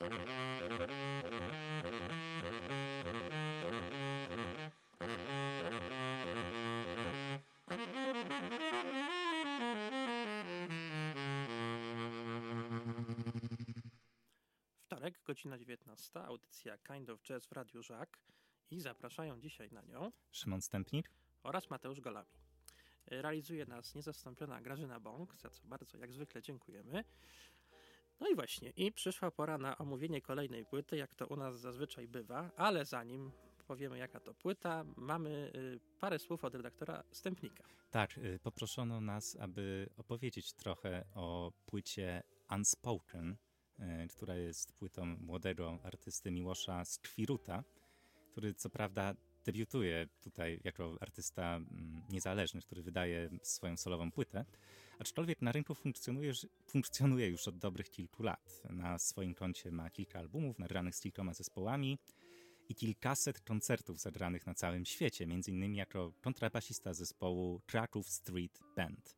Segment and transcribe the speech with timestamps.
[0.00, 0.12] Wtorek,
[15.24, 18.18] godzina 19, audycja Kind of Jazz w Radiu Żak
[18.70, 21.10] i zapraszają dzisiaj na nią Szymon Stępnik
[21.42, 22.40] oraz Mateusz Golami.
[23.06, 27.04] Realizuje nas niezastąpiona Grażyna Bąk, za co bardzo jak zwykle dziękujemy.
[28.30, 32.50] I właśnie, i przyszła pora na omówienie kolejnej płyty, jak to u nas zazwyczaj bywa,
[32.56, 33.30] ale zanim
[33.66, 37.64] powiemy jaka to płyta, mamy y, parę słów od redaktora Stępnika.
[37.90, 43.36] Tak, y, poproszono nas, aby opowiedzieć trochę o płycie Unspoken,
[43.78, 47.64] y, która jest płytą młodego artysty Miłosza Skwiruta,
[48.32, 54.44] który co prawda debiutuje tutaj jako artysta mm, niezależny, który wydaje swoją solową płytę,
[55.00, 56.32] aczkolwiek na rynku funkcjonuje
[56.66, 58.62] funkcjonuje już od dobrych kilku lat.
[58.70, 61.98] Na swoim koncie ma kilka albumów nagranych z kilkoma zespołami
[62.68, 69.16] i kilkaset koncertów zagranych na całym świecie, innymi jako kontrabasista zespołu Kraków Street Band.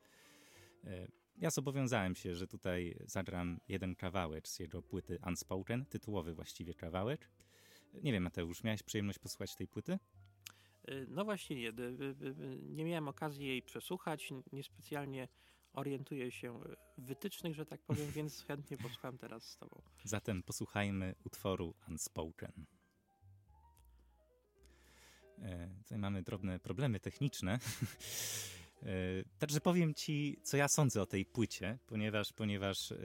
[0.84, 6.74] E, ja zobowiązałem się, że tutaj zagram jeden kawałek z jego płyty Unspoken, tytułowy właściwie
[6.74, 7.30] kawałek.
[8.02, 9.98] Nie wiem, Mateusz, miałeś przyjemność posłuchać tej płyty?
[10.88, 15.28] Y, No właśnie nie, y, nie miałem okazji jej przesłuchać, niespecjalnie
[15.72, 16.60] orientuję się
[16.98, 19.82] w wytycznych, że tak powiem, więc chętnie posłucham teraz z tobą.
[20.04, 22.66] Zatem posłuchajmy utworu Unspoken.
[25.42, 27.58] E, Tutaj mamy drobne problemy techniczne.
[28.82, 32.96] E, Także powiem ci, co ja sądzę o tej płycie, ponieważ, ponieważ e,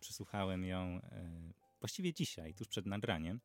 [0.00, 1.00] przesłuchałem ją
[1.80, 3.40] właściwie dzisiaj, tuż przed nagraniem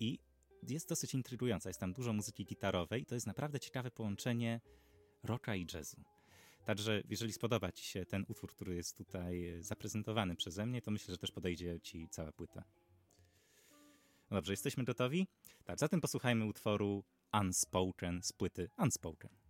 [0.00, 0.18] i
[0.62, 1.68] jest dosyć intrygująca.
[1.68, 4.60] Jest tam dużo muzyki gitarowej i to jest naprawdę ciekawe połączenie
[5.22, 6.04] rocka i jazzu.
[6.64, 10.90] Także jeżeli spodoba ci się ten utwór, który jest tutaj e, zaprezentowany przeze mnie, to
[10.90, 12.64] myślę, że też podejdzie ci cała płyta.
[14.30, 15.26] No dobrze, jesteśmy gotowi?
[15.64, 19.43] Tak, zatem posłuchajmy utworu Unspoken z płyty Unspoken.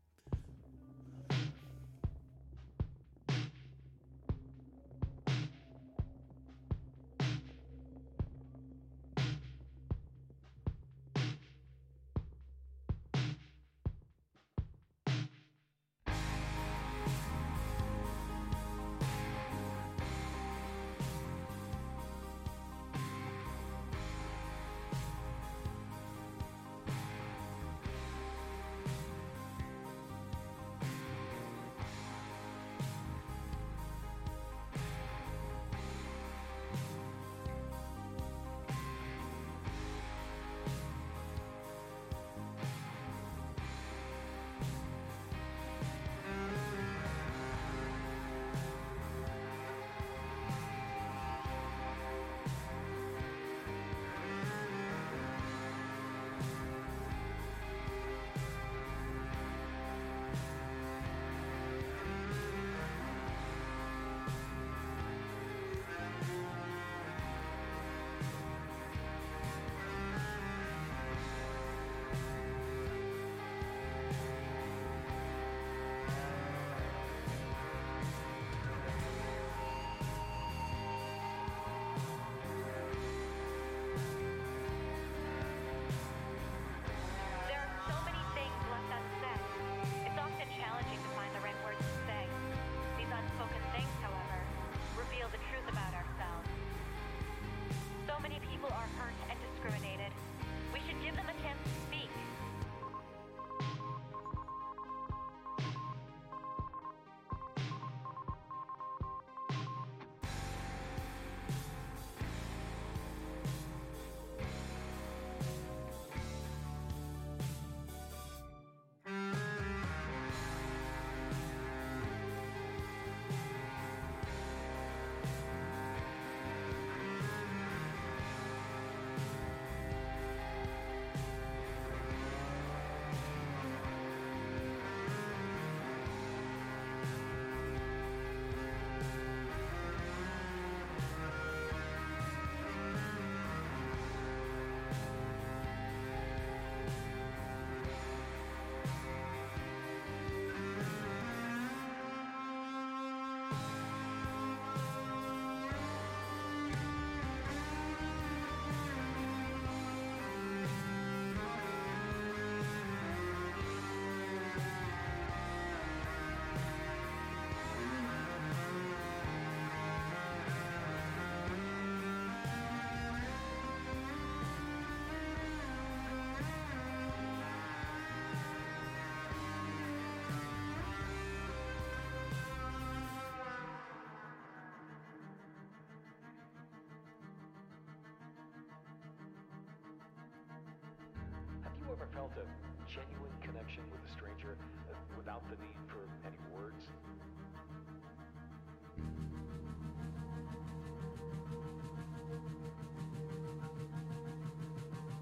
[192.14, 192.46] Felt a
[192.86, 194.56] genuine connection with a stranger
[194.88, 196.86] uh, without the need for any words?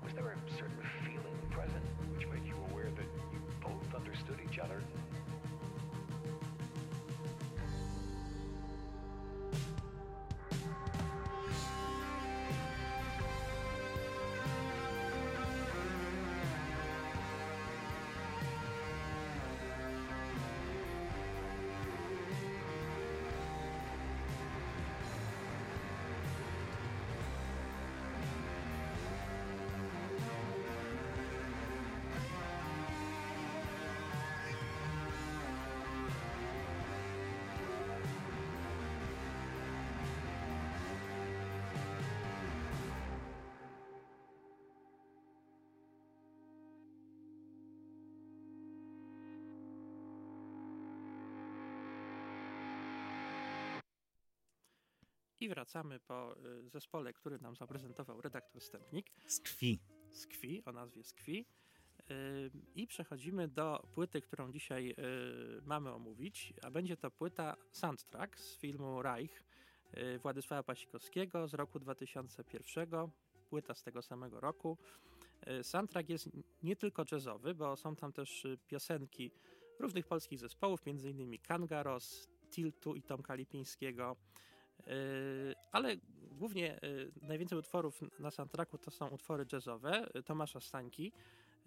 [0.05, 1.83] Was there a certain feeling present
[2.15, 4.83] which made you aware that you both understood each other?
[55.43, 56.37] I wracamy po
[56.67, 59.81] y, zespole, który nam zaprezentował redaktor Stępnik Z krwi.
[60.11, 61.47] z Kwi, o nazwie Skwi.
[62.11, 68.39] Y, I przechodzimy do płyty, którą dzisiaj y, mamy omówić, a będzie to płyta soundtrack
[68.39, 69.45] z filmu Reich
[70.23, 72.89] Władysława Pasikowskiego z roku 2001.
[73.51, 74.79] Płyta z tego samego roku.
[75.63, 76.29] Soundtrack jest
[76.63, 79.31] nie tylko jazzowy, bo są tam też piosenki
[79.79, 81.39] różnych polskich zespołów, m.in.
[81.39, 84.17] Kangaros, Tiltu i Tomka Lipińskiego.
[84.89, 85.97] Y, Ale
[86.31, 91.13] głównie y, najwięcej utworów na soundtracku to są utwory jazzowe y, Tomasza Stańki.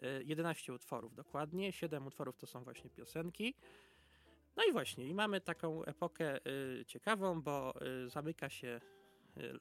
[0.03, 3.53] y, 11 utworów dokładnie, 7 utworów to są właśnie piosenki.
[4.55, 6.39] No i właśnie, i mamy taką epokę
[6.87, 7.73] ciekawą, bo
[8.07, 8.81] zamyka się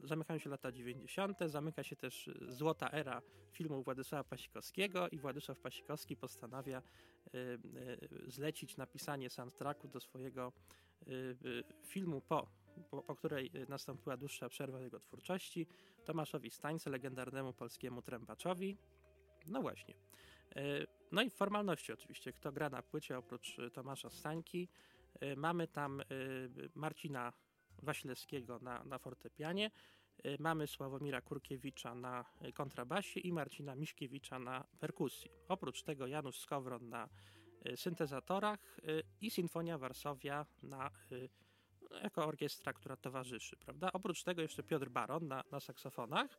[0.04, 3.22] zamykają się lata 90., zamyka się też złota era
[3.52, 6.82] filmu Władysława Pasikowskiego i Władysław Pasikowski postanawia
[8.26, 10.52] zlecić napisanie soundtracku do swojego
[11.82, 12.48] filmu po,
[12.90, 15.66] po, po której y, nastąpiła dłuższa przerwa jego twórczości,
[16.04, 18.76] Tomaszowi Stańce, legendarnemu polskiemu trębaczowi.
[19.46, 19.94] No właśnie.
[20.56, 24.68] Y, No i formalności oczywiście, kto gra na płycie oprócz y, Tomasza Stańki.
[25.36, 26.02] Mamy tam
[26.74, 27.32] Marcina
[27.82, 29.70] Waślewskiego na, na fortepianie,
[30.38, 32.24] mamy Sławomira Kurkiewicza na
[32.54, 35.30] kontrabasie i Marcina Miśkiewicza na perkusji.
[35.48, 37.08] Oprócz tego Janusz Skowron na
[37.76, 38.78] syntezatorach
[39.20, 40.90] i Sinfonia Varsovia na,
[42.02, 43.92] jako orkiestra, która towarzyszy, prawda?
[43.92, 46.38] Oprócz tego jeszcze Piotr Baron na, na saksofonach.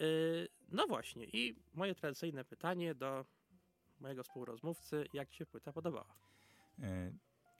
[0.00, 3.24] Y, No właśnie i moje tradycyjne pytanie do
[4.00, 6.14] mojego współrozmówcy, jak Ci się płyta podobała?
[6.82, 7.12] E,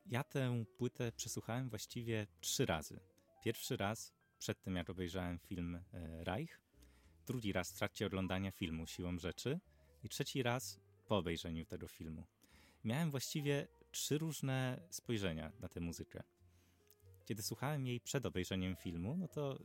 [0.07, 3.01] Ja tę płytę przesłuchałem właściwie trzy razy.
[3.45, 6.61] Pierwszy raz przed tym, jak obejrzałem film e, Reich,
[7.27, 9.61] drugi raz w trakcie oglądania filmu Siłą Rzeczy
[10.05, 12.27] i trzeci raz po obejrzeniu tego filmu.
[12.85, 16.23] Miałem właściwie trzy różne spojrzenia na tę muzykę.
[17.27, 19.59] Kiedy słuchałem jej przed obejrzeniem filmu, no to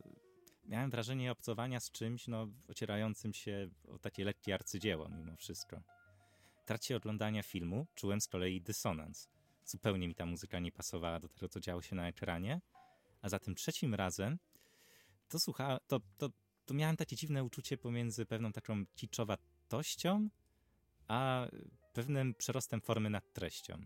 [0.64, 5.82] miałem wrażenie obcowania z czymś, no, ocierającym się o takie lekkie arcydzieło mimo wszystko.
[6.62, 9.28] W trakcie oglądania filmu czułem z kolei dysonans.
[9.64, 12.60] Zupełnie mi ta muzyka nie pasowała do tego, co działo się na ekranie.
[13.22, 14.38] A za tym trzecim razem
[15.28, 16.30] to słucha, to, to,
[16.66, 20.28] to miałem takie dziwne uczucie pomiędzy pewną taką kiczowatością,
[21.08, 21.46] a
[21.92, 23.84] pewnym przerostem formy nad treścią.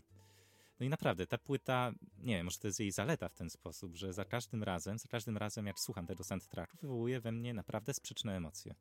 [0.79, 3.95] No i naprawdę, ta płyta, nie wiem, może to jest jej zaleta w ten sposób,
[3.95, 7.93] że za każdym razem, za każdym razem jak słucham tego soundtracku, wywołuje we mnie naprawdę
[7.93, 8.75] sprzeczne emocje.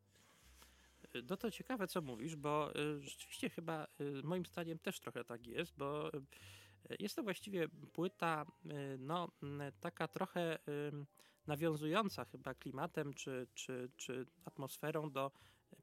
[1.30, 5.46] No to ciekawe, co mówisz, bo y, rzeczywiście chyba y, moim zdaniem też trochę tak
[5.46, 6.20] jest, bo y,
[6.98, 8.46] jest to właściwie płyta,
[8.98, 9.28] no,
[9.80, 10.58] taka trochę
[11.46, 15.30] nawiązująca chyba klimatem czy, czy, czy atmosferą do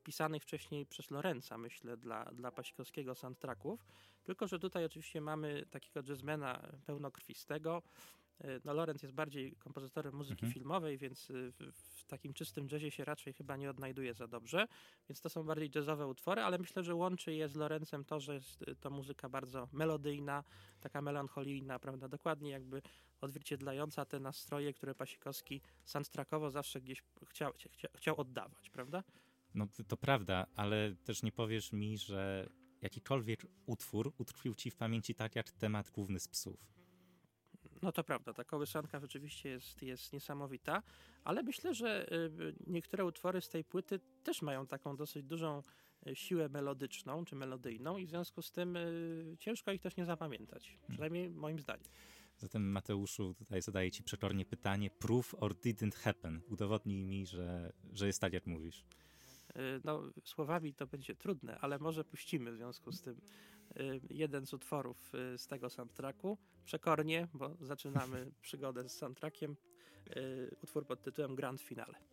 [0.03, 3.85] pisanych wcześniej przez Lorenza, myślę, dla, dla Pasikowskiego soundtracków.
[4.23, 7.81] Tylko, że tutaj oczywiście mamy takiego jazzmana pełnokrwistego.
[8.45, 10.53] Y, No, Lorenz jest bardziej kompozytorem muzyki Mhm.
[10.53, 14.67] filmowej, więc y, w, takim czystym jazzie się raczej chyba nie odnajduje za dobrze.
[15.09, 18.33] Więc to są bardziej jazzowe utwory, ale myślę, że łączy je z Lorencem to, że
[18.33, 20.43] jest y, to muzyka bardzo melodyjna,
[20.79, 22.07] taka melancholijna, prawda?
[22.07, 22.81] Dokładnie jakby
[23.21, 29.03] odzwierciedlająca te nastroje, które Pasikowski soundtrackowo zawsze gdzieś chciał, chcia, chciał oddawać, prawda?
[29.55, 32.49] No to, to prawda, ale też nie powiesz mi, że
[32.81, 36.73] jakikolwiek utwór utkwił ci w pamięci tak jak temat główny z psów.
[37.81, 40.83] No to prawda, ta kołysanka rzeczywiście jest, jest niesamowita,
[41.23, 45.61] ale myślę, że y, niektóre utwory z tej płyty też mają taką dosyć dużą
[46.07, 50.05] y, siłę melodyczną czy melodyjną i w związku z tym y, ciężko ich też nie
[50.05, 51.85] zapamiętać, przynajmniej moim zdaniem.
[52.37, 56.41] Zatem Mateuszu, tutaj zadaję ci przekornie pytanie, proof or didn't happen?
[56.49, 58.85] Udowodnij mi, że, że jest tak jak mówisz.
[59.57, 63.21] Y, No, słowami to będzie trudne, ale może puścimy w związku z tym
[63.79, 66.37] y, jeden z utworów y, z tego soundtracku.
[66.65, 69.55] Przekornie, bo zaczynamy przygodę z soundtrackiem.
[70.61, 72.12] Utwór pod tytułem Grand Finale.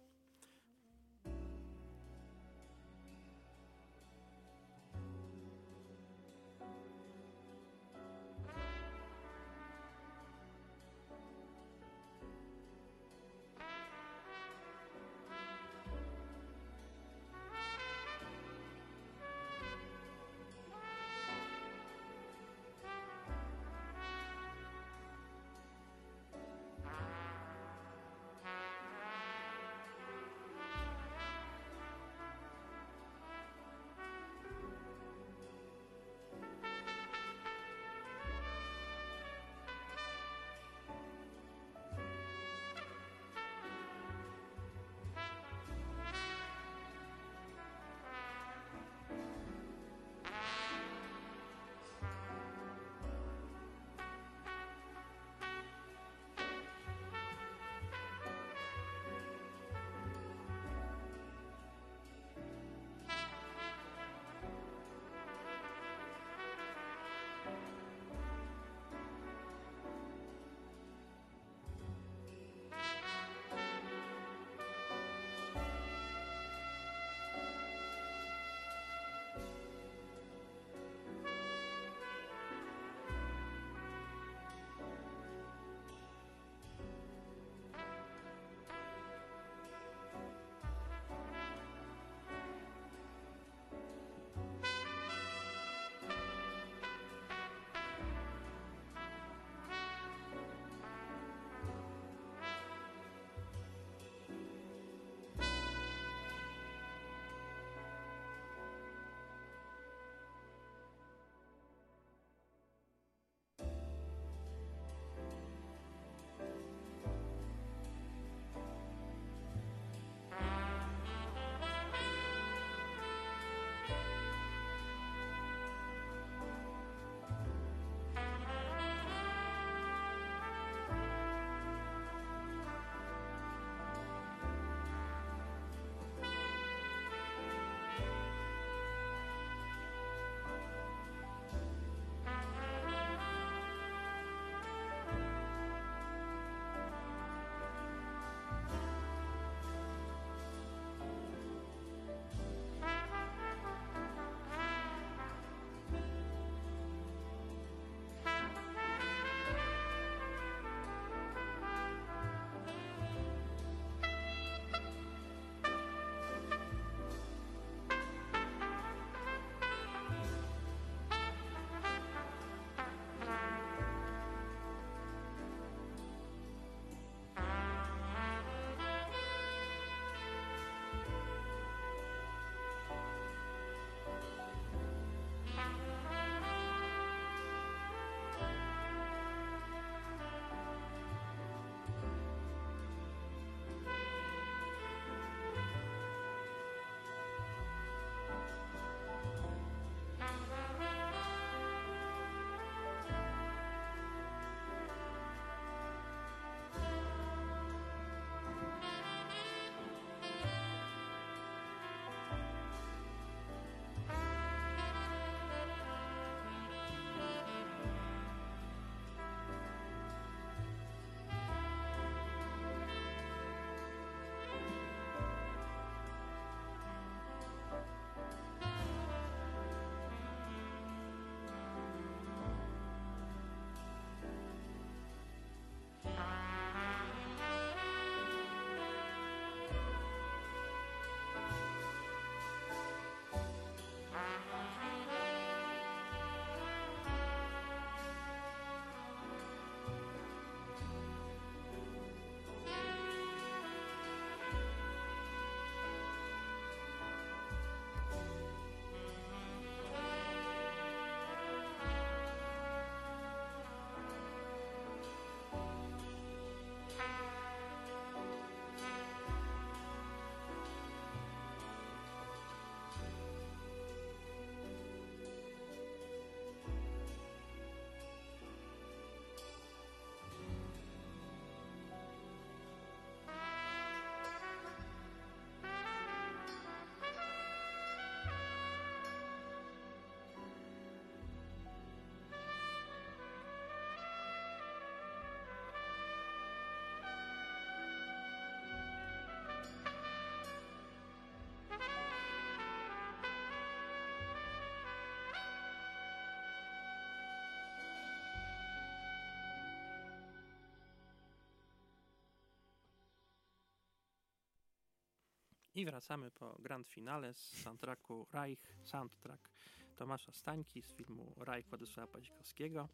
[315.75, 319.51] I wracamy po grand finale z soundtracku Reich, soundtrack
[319.97, 322.89] Tomasza Stańki z filmu Reich Władysława Padzikowskiego.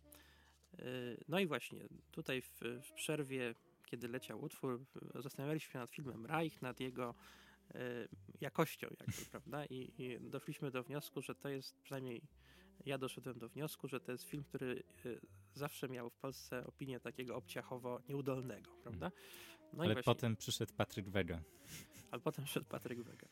[0.78, 0.84] Yy,
[1.28, 3.54] No i właśnie tutaj w, w przerwie,
[3.86, 7.14] kiedy leciał utwór, zastanawialiśmy się nad filmem Reich, nad jego
[7.74, 7.80] yy,
[8.40, 9.66] jakością jakby, prawda?
[9.66, 12.22] I, I doszliśmy do wniosku, że to jest, przynajmniej
[12.86, 15.20] ja doszedłem do wniosku, że to jest film, który yy,
[15.54, 19.10] zawsze miał w Polsce opinię takiego obciachowo nieudolnego, prawda?
[19.72, 21.42] No Ale potem przyszedł Patryk Wega.
[22.10, 23.26] ale potem szedł Patryk Wega.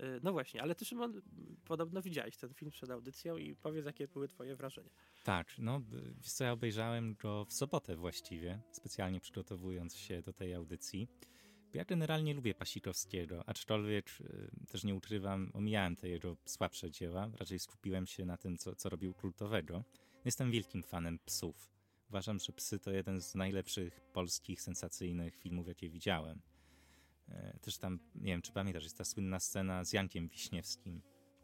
[0.00, 1.22] Y, No właśnie, ale ty Szymon
[1.64, 4.90] podobno widziałeś ten film przed audycją i powiedz jakie były twoje wrażenia.
[5.24, 5.80] Tak, no
[6.20, 11.08] wiesz co, ja obejrzałem go w sobotę właściwie, specjalnie przygotowując się do tej audycji.
[11.74, 17.58] Ja generalnie lubię Pasikowskiego, aczkolwiek y, też nie ukrywam, omijałem te jego słabsze dzieła, raczej
[17.58, 19.84] skupiłem się na tym, co, co robił kultowego.
[20.24, 21.73] Jestem wielkim fanem psów.
[22.08, 26.40] Uważam, że Psy to jeden z najlepszych polskich, sensacyjnych filmów, jakie widziałem.
[27.28, 30.94] E, Też tam, nie wiem, czy pamiętasz, jest ta słynna scena z Jankiem Wiśniewskim.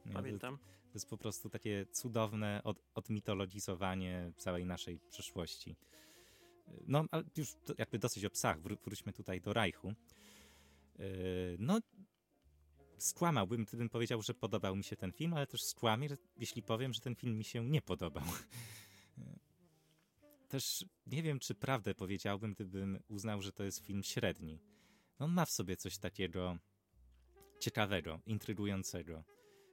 [0.06, 0.58] Nie, to- Pamiętam.
[0.58, 5.76] to jest po prostu takie cudowne od, odmitologizowanie całej naszej przeszłości.
[6.86, 8.60] No, ale już to jakby dosyć o psach.
[8.60, 9.94] Wró- wróćmy tutaj do Reichu.
[10.98, 11.04] Yy,
[11.58, 11.78] No,
[12.98, 17.00] skłamałbym, gdybym powiedział, że podobał mi się ten film, ale też skłamię, jeśli powiem, że
[17.00, 18.24] ten film mi się nie podobał.
[20.50, 24.60] Też nie wiem, czy prawdę powiedziałbym, gdybym uznał, że to jest film średni.
[25.20, 26.58] No, on ma w sobie coś takiego
[27.60, 29.24] ciekawego, intrygującego.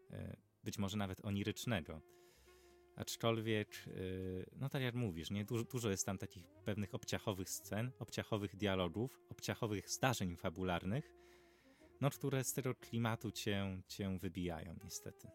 [0.10, 2.02] Yy, być może nawet onirycznego.
[2.96, 5.46] Aczkolwiek, yy, no tak jak mówisz, nie?
[5.46, 11.14] Dużo, dużo jest tam takich pewnych obciachowych scen, obciachowych dialogów, obciachowych zdarzeń fabularnych,
[12.02, 15.28] no które z tego klimatu cię, cię wybijają niestety.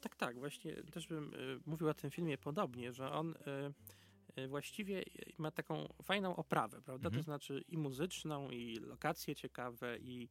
[0.00, 4.03] Tak, tak, właśnie też bym y, mówił o tym filmie podobnie, że on y,
[4.48, 7.08] właściwie y, ma taką fajną oprawę, prawda?
[7.08, 7.14] Mhm.
[7.14, 10.28] To znaczy i muzyczną, i lokacje ciekawe, i,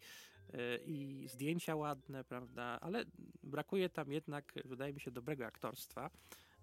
[0.54, 2.80] y, i zdjęcia ładne, prawda?
[2.82, 3.06] Ale
[3.44, 6.10] brakuje tam jednak, wydaje mi się, dobrego aktorstwa.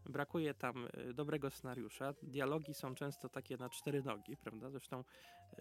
[0.06, 2.14] Brakuje tam y, dobrego scenariusza.
[2.22, 4.70] Dialogi są często takie na cztery nogi, prawda?
[4.70, 5.04] Zresztą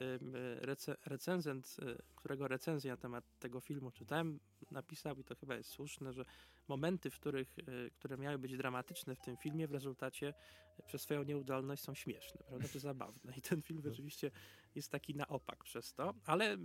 [0.01, 4.39] ym, y, rece- recenzent, y, którego recenzję na temat tego filmu czytałem,
[4.71, 6.25] napisał, i to chyba jest słuszne, że
[6.67, 10.33] momenty, w których, y, które miały być dramatyczne w tym filmie, w rezultacie
[10.79, 13.33] y, przez swoją nieudolność są śmieszne, prawda, czy zabawne.
[13.37, 14.31] I ten film rzeczywiście
[14.75, 16.57] jest taki na opak przez to, ale y,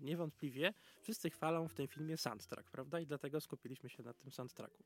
[0.00, 4.84] niewątpliwie wszyscy chwalą w tym filmie soundtrack, prawda, i dlatego skupiliśmy się na tym soundtracku.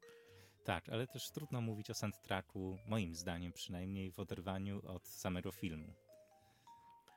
[0.70, 5.94] Tak, ale też trudno mówić o soundtracku, moim zdaniem przynajmniej, w oderwaniu od samego filmu.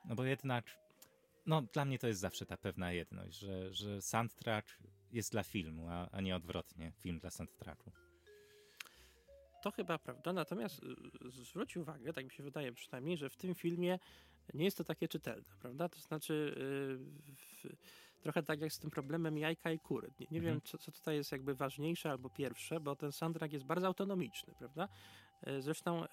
[0.04, 0.64] No bo jednak,
[1.46, 4.68] no dla mnie to jest zawsze ta pewna jedność, że, że soundtrack
[5.12, 7.92] jest dla filmu, a, a nie odwrotnie, film dla soundtracku.
[9.62, 13.54] To chyba prawda, natomiast y, zwróć uwagę, tak mi się wydaje przynajmniej, że w tym
[13.54, 13.98] filmie
[14.54, 15.88] nie jest to takie czytelne, prawda?
[15.88, 17.66] To znaczy y, w,
[18.24, 20.10] trochę tak jak z tym problemem jajka i kury.
[20.20, 20.54] Nie, nie Mhm.
[20.54, 24.54] wiem, co, co tutaj jest jakby ważniejsze albo pierwsze, bo ten soundtrack jest bardzo autonomiczny,
[24.58, 24.88] prawda?
[25.48, 26.08] Y, Zresztą y,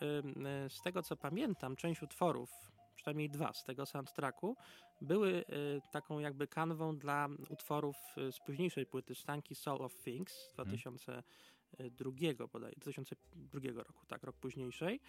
[0.65, 2.51] y, z tego, co pamiętam, część utworów,
[2.95, 4.55] przynajmniej dwa z tego soundtracku,
[5.01, 5.45] były
[5.91, 7.95] taką jakby kanwą dla utworów
[8.31, 14.99] z późniejszej płyty Stanki Soul of Things z 2002 bodaj, 2002 roku, tak, rok późniejszej.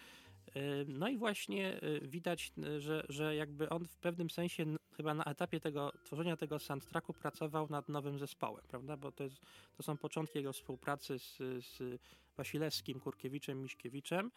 [0.87, 4.65] No i właśnie y, widać, y, że, że jakby on w pewnym sensie
[4.97, 8.97] chyba na etapie tego tworzenia tego soundtracku pracował nad nowym zespołem, prawda?
[8.97, 9.41] Bo to, jest,
[9.77, 12.01] to są początki jego współpracy z, z
[12.37, 14.31] Wasilewskim, Kurkiewiczem, Miśkiewiczem,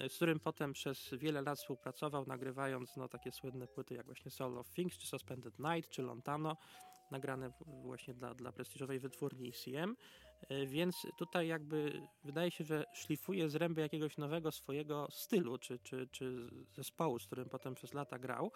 [0.00, 4.30] y, z którym potem przez wiele lat współpracował, nagrywając no, takie słynne płyty jak właśnie
[4.30, 6.56] Soul of Things, czy Suspended Night, czy Lontano,
[7.10, 9.96] nagrane właśnie dla, dla prestiżowej wytwórni ECM.
[10.50, 16.08] Y, Więc tutaj jakby wydaje się, że szlifuje zręby jakiegoś nowego swojego stylu, czy, czy,
[16.12, 18.52] czy zespołu, z którym potem przez lata grał.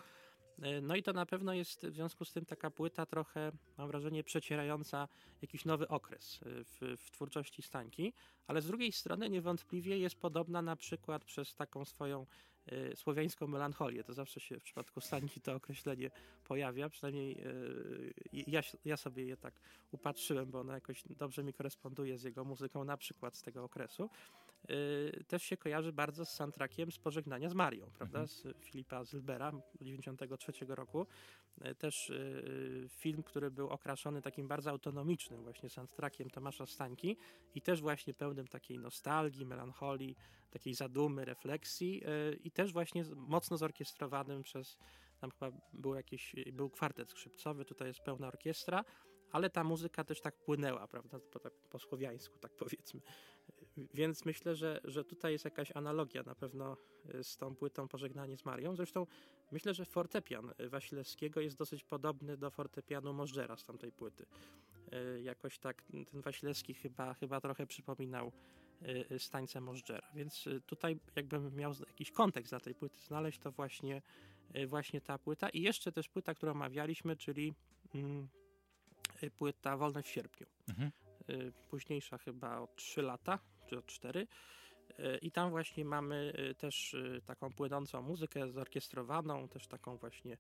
[0.65, 3.89] Y, No i to na pewno jest w związku z tym taka płyta trochę, mam
[3.89, 5.09] wrażenie, przecierająca
[5.43, 8.13] jakiś nowy okres y, w, w twórczości Stańki,
[8.47, 12.27] ale z drugiej strony niewątpliwie jest podobna na przykład przez taką swoją
[12.95, 14.05] słowiańską melancholię.
[14.05, 16.11] To zawsze się w przypadku Stańki to określenie
[16.45, 19.55] pojawia, przynajmniej y, ja, ja sobie je tak
[19.91, 24.11] upatrzyłem, bo ono jakoś dobrze mi koresponduje z jego muzyką, na przykład z tego okresu.
[24.71, 28.29] Y, też się kojarzy bardzo z soundtrackiem z Pożegnania z Marią, prawda, Mhm.
[28.29, 31.07] z Filipa Zylbera 93 roku.
[31.67, 37.17] Y, Też y, film, który był okraszony takim bardzo autonomicznym właśnie soundtrackiem Tomasza Stańki
[37.55, 40.17] i też właśnie pełnym takiej nostalgii, melancholii,
[40.51, 42.03] takiej zadumy, refleksji
[42.45, 44.79] i też właśnie mocno zorkiestrowanym przez
[45.21, 48.85] tam chyba był jakiś, był kwartet skrzypcowy, tutaj jest pełna orkiestra,
[49.33, 53.01] ale ta muzyka też tak płynęła, prawda, po, tak, po słowiańsku, tak powiedzmy.
[53.95, 56.77] Więc myślę, że, że tutaj jest jakaś analogia na pewno
[57.15, 58.77] y, z tą płytą Pożegnanie z Marią.
[58.77, 59.07] Zresztą
[59.53, 64.27] myślę, że fortepian y, Wasilewskiego jest dosyć podobny do fortepianu Możdżera z tamtej płyty.
[65.17, 68.33] y, jakoś tak ten Wasilewski chyba, chyba trochę przypominał
[69.19, 70.09] Stańce Możdżera.
[70.15, 74.03] Więc tutaj jakbym miał jakiś kontekst dla tej płyty znaleźć, to właśnie,
[74.67, 75.49] właśnie ta płyta.
[75.49, 77.55] I jeszcze też płyta, którą omawialiśmy, czyli
[77.95, 78.29] mm,
[79.37, 80.47] płyta Wolne w sierpniu.
[80.69, 80.91] Mhm.
[81.69, 83.39] Późniejsza chyba o 3 lata,
[83.71, 84.27] czy o 4.
[85.23, 90.39] I tam właśnie mamy też taką płynącą muzykę zorkiestrowaną, też taką właśnie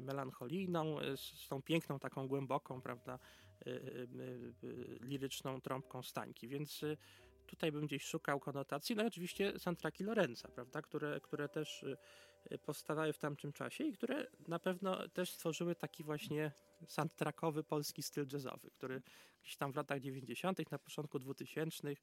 [0.00, 3.18] melancholijną, z tą piękną, taką głęboką, prawda,
[5.00, 6.80] liryczną trąbką Stańki, więc
[7.46, 11.84] tutaj bym gdzieś szukał konotacji, no i oczywiście soundtracki Lorenza, prawda, które, które też
[12.64, 16.52] powstawały w tamtym czasie i które na pewno też stworzyły taki właśnie
[16.88, 19.02] soundtrackowy polski styl jazzowy, który
[19.42, 21.94] gdzieś tam w latach 90., na początku 2000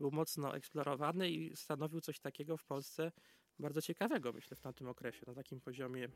[0.00, 3.12] był mocno eksplorowany i stanowił coś takiego w Polsce
[3.58, 6.08] bardzo ciekawego, myślę, w tamtym okresie, na takim poziomie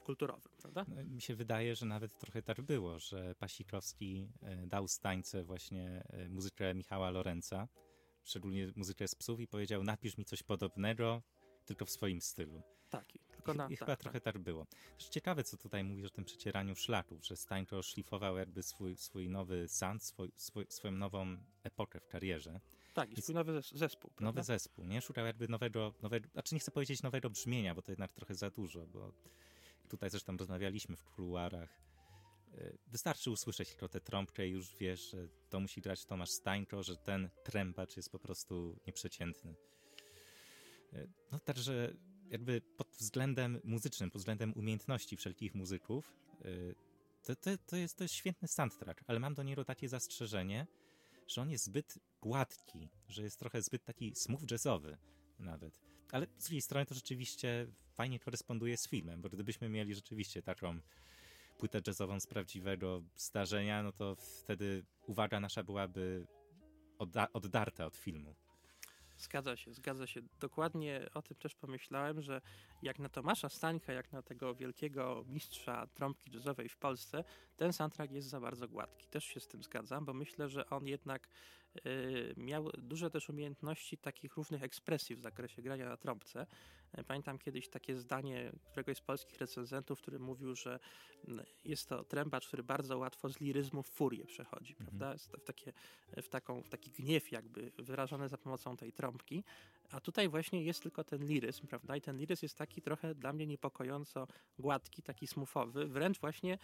[0.00, 0.84] kulturowym, prawda?
[0.88, 6.04] No, mi się wydaje, że nawet trochę tak było, że Pasikowski e, dał stańce właśnie
[6.08, 7.68] e, muzykę Michała Lorenza,
[8.24, 11.22] szczególnie muzykę z psów i powiedział, napisz mi coś podobnego,
[11.64, 12.62] tylko w swoim stylu.
[12.90, 14.34] Tak, tylko na, I, i chyba tak, trochę tak.
[14.34, 14.66] tak było.
[14.98, 19.28] Też ciekawe, co tutaj mówisz o tym przecieraniu szlaków, że Stańko szlifował jakby swój, swój
[19.28, 22.60] nowy sound, swój, swój, swoją nową epokę w karierze.
[22.94, 24.10] Tak, i swój nowy zespół.
[24.10, 24.24] Prawda?
[24.24, 25.00] Nowy zespół, nie?
[25.00, 28.50] Szukał jakby nowego, nowego, znaczy nie chcę powiedzieć nowego brzmienia, bo to jednak trochę za
[28.50, 29.12] dużo, bo
[29.88, 31.80] tutaj zresztą rozmawialiśmy w kuluarach.
[32.58, 36.82] E, wystarczy usłyszeć tylko tę trąbkę i już wiesz, że to musi grać Tomasz Stańko,
[36.82, 39.54] że ten trębacz jest po prostu nieprzeciętny.
[40.92, 41.94] E, no także
[42.30, 46.12] jakby pod względem muzycznym, pod względem umiejętności wszelkich muzyków,
[46.44, 46.48] e,
[47.22, 50.66] to, to, to, jest, to jest świetny soundtrack, ale mam do niego takie zastrzeżenie,
[51.26, 54.96] że on jest zbyt gładki, że jest trochę zbyt taki smooth jazzowy
[55.38, 55.80] nawet.
[56.12, 60.80] Ale z drugiej strony to rzeczywiście fajnie koresponduje z filmem, bo gdybyśmy mieli rzeczywiście taką
[61.58, 66.26] płytę jazzową z prawdziwego zdarzenia, no to wtedy uwaga nasza byłaby
[66.98, 68.34] odda oddarta od filmu.
[69.18, 70.20] Zgadza się, zgadza się.
[70.40, 72.40] Dokładnie o tym też pomyślałem, że
[72.82, 77.24] jak na Tomasza Stańka, jak na tego wielkiego mistrza trąbki jazzowej w Polsce,
[77.56, 79.06] ten soundtrack jest za bardzo gładki.
[79.06, 81.28] Też się z tym zgadzam, bo myślę, że on jednak
[82.36, 86.46] miał duże też umiejętności takich różnych ekspresji w zakresie grania na trąbce.
[87.06, 90.78] Pamiętam kiedyś takie zdanie któregoś z polskich recenzentów, który mówił, że
[91.28, 94.86] mm, jest to trębacz, który bardzo łatwo z liryzmu w furię przechodzi, mhm.
[94.86, 95.12] prawda?
[95.12, 95.72] Jest w, takie,
[96.22, 99.44] w, taką, w taki gniew jakby wyrażony za pomocą tej trąbki,
[99.90, 101.96] a tutaj właśnie jest tylko ten liryzm, prawda?
[101.96, 104.26] I ten liryzm jest taki trochę dla mnie niepokojąco
[104.58, 105.86] gładki, taki smufowy.
[105.86, 106.58] Wręcz właśnie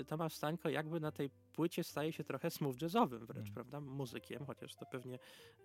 [0.00, 3.54] y, Tomasz Stańko jakby na tej płycie staje się trochę smooth jazzowym wręcz, mm.
[3.54, 3.80] prawda?
[3.80, 5.18] Muzykiem, chociaż to pewnie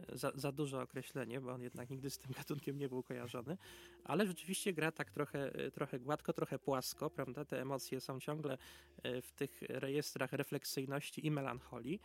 [0.10, 3.58] e, za, za duże określenie, bo on jednak nigdy z tym gatunkiem nie był kojarzony.
[4.04, 7.46] Ale rzeczywiście gra tak trochę, e, trochę gładko, trochę płasko, prawda?
[7.46, 8.58] Te emocje są ciągle
[9.04, 12.00] e, w tych rejestrach refleksyjności i melancholii.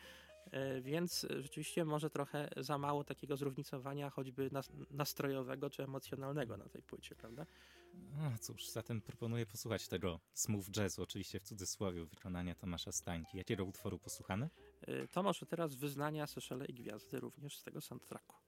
[0.51, 4.51] E, więc rzeczywiście może trochę za mało takiego zróżnicowania choćby
[4.91, 7.47] nastrojowego czy emocjonalnego na tej płycie, prawda?
[7.95, 13.39] No cóż, zatem proponuję posłuchać tego smooth jazzu, oczywiście w cudzysłowie, wykonania Tomasza Stańki.
[13.39, 14.51] Jakiego utworu posłuchamy?
[14.81, 18.48] E, to może teraz Wyznania, Seszele i Gwiazdy również z tego soundtracku.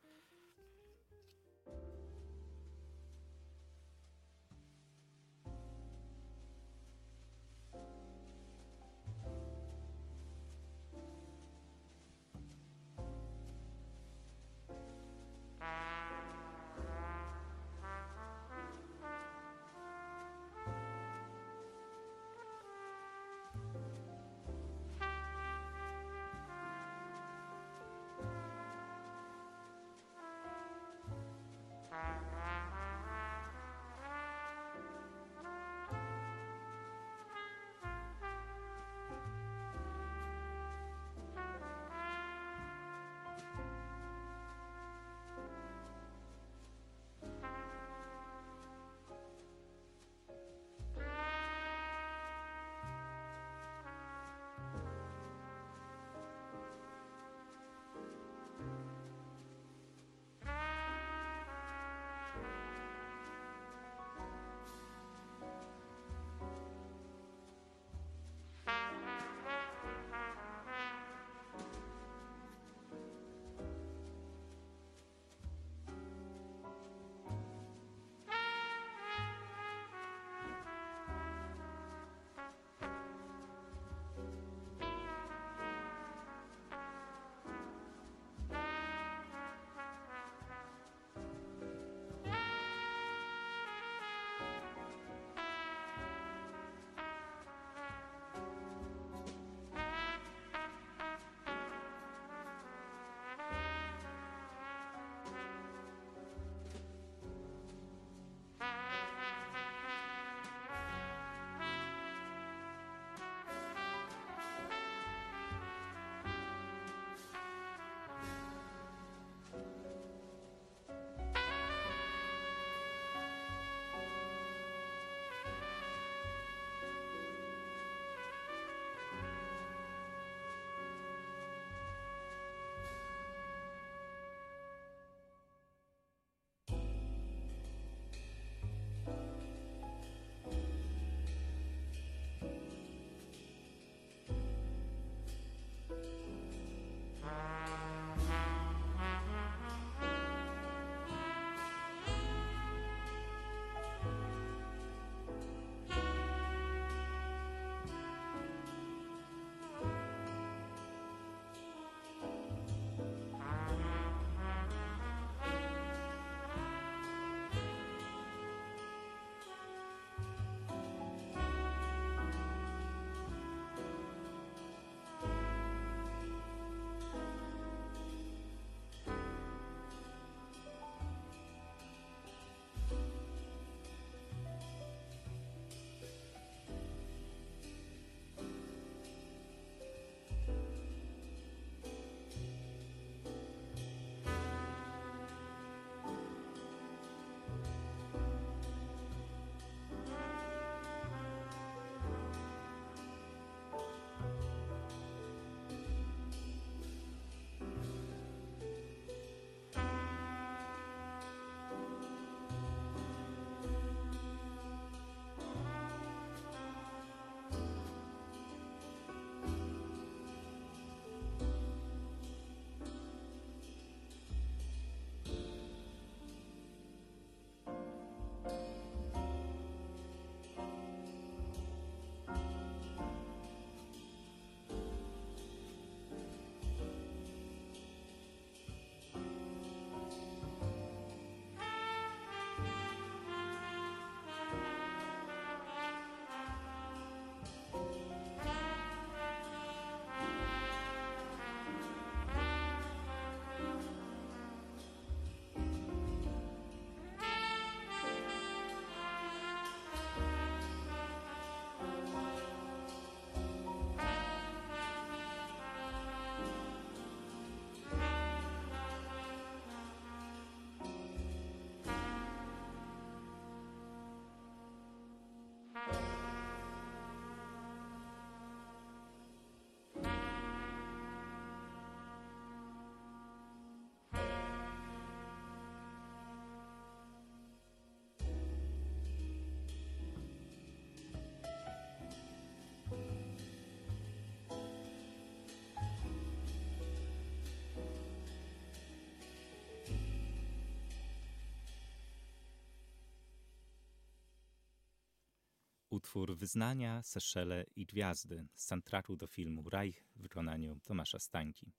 [305.90, 311.72] Utwór Wyznania, Seszele i Gwiazdy z soundtracku do filmu Reich w wykonaniu Tomasza Stańki.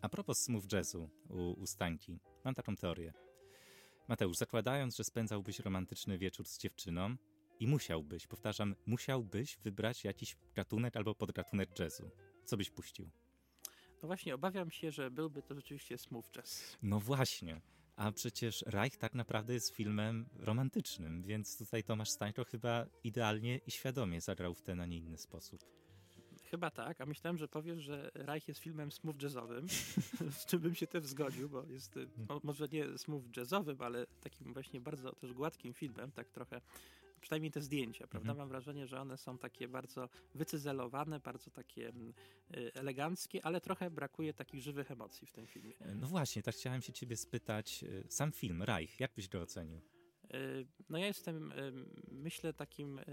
[0.00, 3.12] A propos smooth jazzu u, u Stańki, mam taką teorię.
[4.08, 7.16] Mateusz, zakładając, że spędzałbyś romantyczny wieczór z dziewczyną
[7.60, 12.10] i musiałbyś, powtarzam, musiałbyś wybrać jakiś gatunek albo podgatunek jazzu.
[12.44, 13.10] Co byś puścił?
[14.02, 16.76] No właśnie, obawiam się, że byłby to rzeczywiście smooth jazz.
[16.82, 17.60] No właśnie.
[17.96, 23.70] A przecież Reich tak naprawdę jest filmem romantycznym, więc tutaj Tomasz Stańko chyba idealnie i
[23.70, 25.60] świadomie zagrał w ten, a nie inny sposób.
[26.44, 29.66] Chyba tak, a myślałem, że powiesz, że Reich jest filmem smooth jazzowym,
[30.38, 31.98] z czym bym się też zgodził, bo jest
[32.42, 36.60] może nie smooth jazzowym, ale takim właśnie bardzo też gładkim filmem, tak trochę,
[37.24, 38.30] przynajmniej te zdjęcia, prawda?
[38.30, 38.38] Mhm.
[38.38, 42.14] Mam wrażenie, że one są takie bardzo wycyzelowane, bardzo takie mm,
[42.56, 45.74] y, eleganckie, ale trochę brakuje takich żywych emocji w tym filmie.
[45.94, 47.84] No właśnie, tak chciałem się ciebie spytać.
[47.84, 49.80] e, Sam film, Reich, jak byś go ocenił?
[50.34, 51.72] Y, No ja jestem, y,
[52.12, 53.04] myślę, takim y,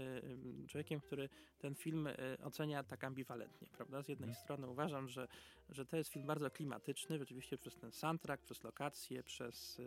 [0.68, 2.08] człowiekiem, który ten film
[2.42, 4.02] ocenia tak ambiwalentnie, prawda?
[4.02, 4.44] Z jednej Mhm.
[4.44, 5.28] strony uważam, że,
[5.68, 9.80] że to jest film bardzo klimatyczny, rzeczywiście przez ten soundtrack, przez lokacje, przez,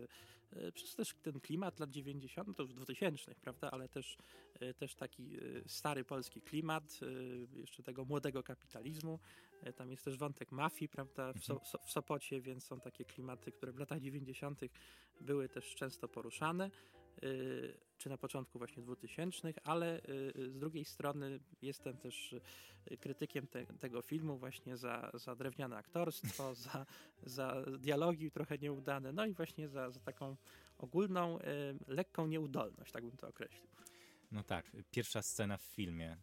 [0.74, 3.72] przez też ten klimat lat 90., to już 2000, prawda?
[3.72, 4.18] Ale też,
[4.78, 7.00] też taki stary polski klimat,
[7.54, 9.20] jeszcze tego młodego kapitalizmu.
[9.76, 11.34] Tam jest też wątek mafii, prawda?
[11.34, 14.62] W, so, so, w Sopocie, więc są takie klimaty, które w latach 90.
[15.22, 16.72] były też często poruszane
[17.98, 22.34] czy na początku właśnie 2000, ale y, z drugiej strony jestem też
[22.92, 26.86] y, krytykiem te, tego filmu właśnie za, za drewniane aktorstwo, za,
[27.24, 30.36] za dialogi trochę nieudane, no i właśnie za, za taką
[30.78, 31.44] ogólną, y,
[31.88, 33.68] lekką nieudolność, tak bym to określił.
[34.32, 36.18] No tak, pierwsza scena w filmie,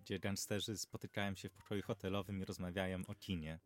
[0.00, 3.58] gdzie gangsterzy spotykają się w pokoju hotelowym i rozmawiają o kinie.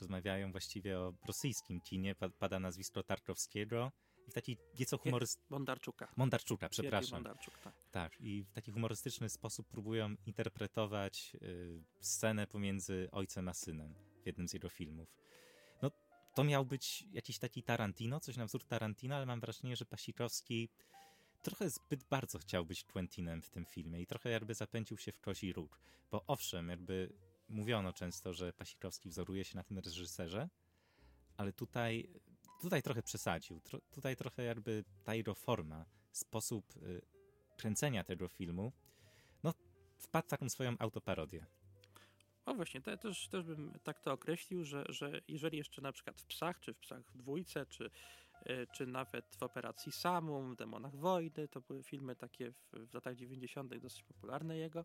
[0.00, 3.92] Rozmawiają właściwie o rosyjskim kinie, pa- pada nazwisko Tarkowskiego
[4.30, 5.50] w taki nieco humorystyczny...
[5.50, 6.12] Bondarczuka.
[6.16, 7.22] Mondarczuka, Siergiej przepraszam.
[7.22, 7.74] Bondarczuk, tak.
[7.90, 14.26] Tak, i w taki humorystyczny sposób próbują interpretować y, scenę pomiędzy ojcem a synem w
[14.26, 15.16] jednym z jego filmów.
[15.82, 15.90] No,
[16.34, 20.68] to miał być jakiś taki Tarantino, coś na wzór Tarantino, ale mam wrażenie, że Pasikowski
[21.42, 25.20] trochę zbyt bardzo chciał być Quentinem w tym filmie i trochę jakby zapędził się w
[25.20, 25.80] kozi róg.
[26.10, 27.12] Bo owszem, jakby
[27.48, 30.48] mówiono często, że Pasikowski wzoruje się na tym reżyserze,
[31.36, 32.08] ale tutaj,
[32.60, 33.60] tutaj trochę przesadził.
[33.60, 37.02] Tro, tutaj trochę jakby ta forma, sposób y,
[37.56, 38.72] kręcenia tego filmu,
[39.42, 39.54] no
[39.98, 41.46] wpadł w taką swoją autoparodię.
[42.46, 46.20] O właśnie, to też, też bym tak to określił, że, że jeżeli jeszcze na przykład
[46.20, 47.90] w Psach, czy w Psach w dwójce, czy,
[48.44, 53.16] e, czy nawet w Operacji Samum, Demonach Wojny, to były filmy takie w, w latach
[53.16, 53.78] 90.
[53.78, 54.84] dosyć popularne jego,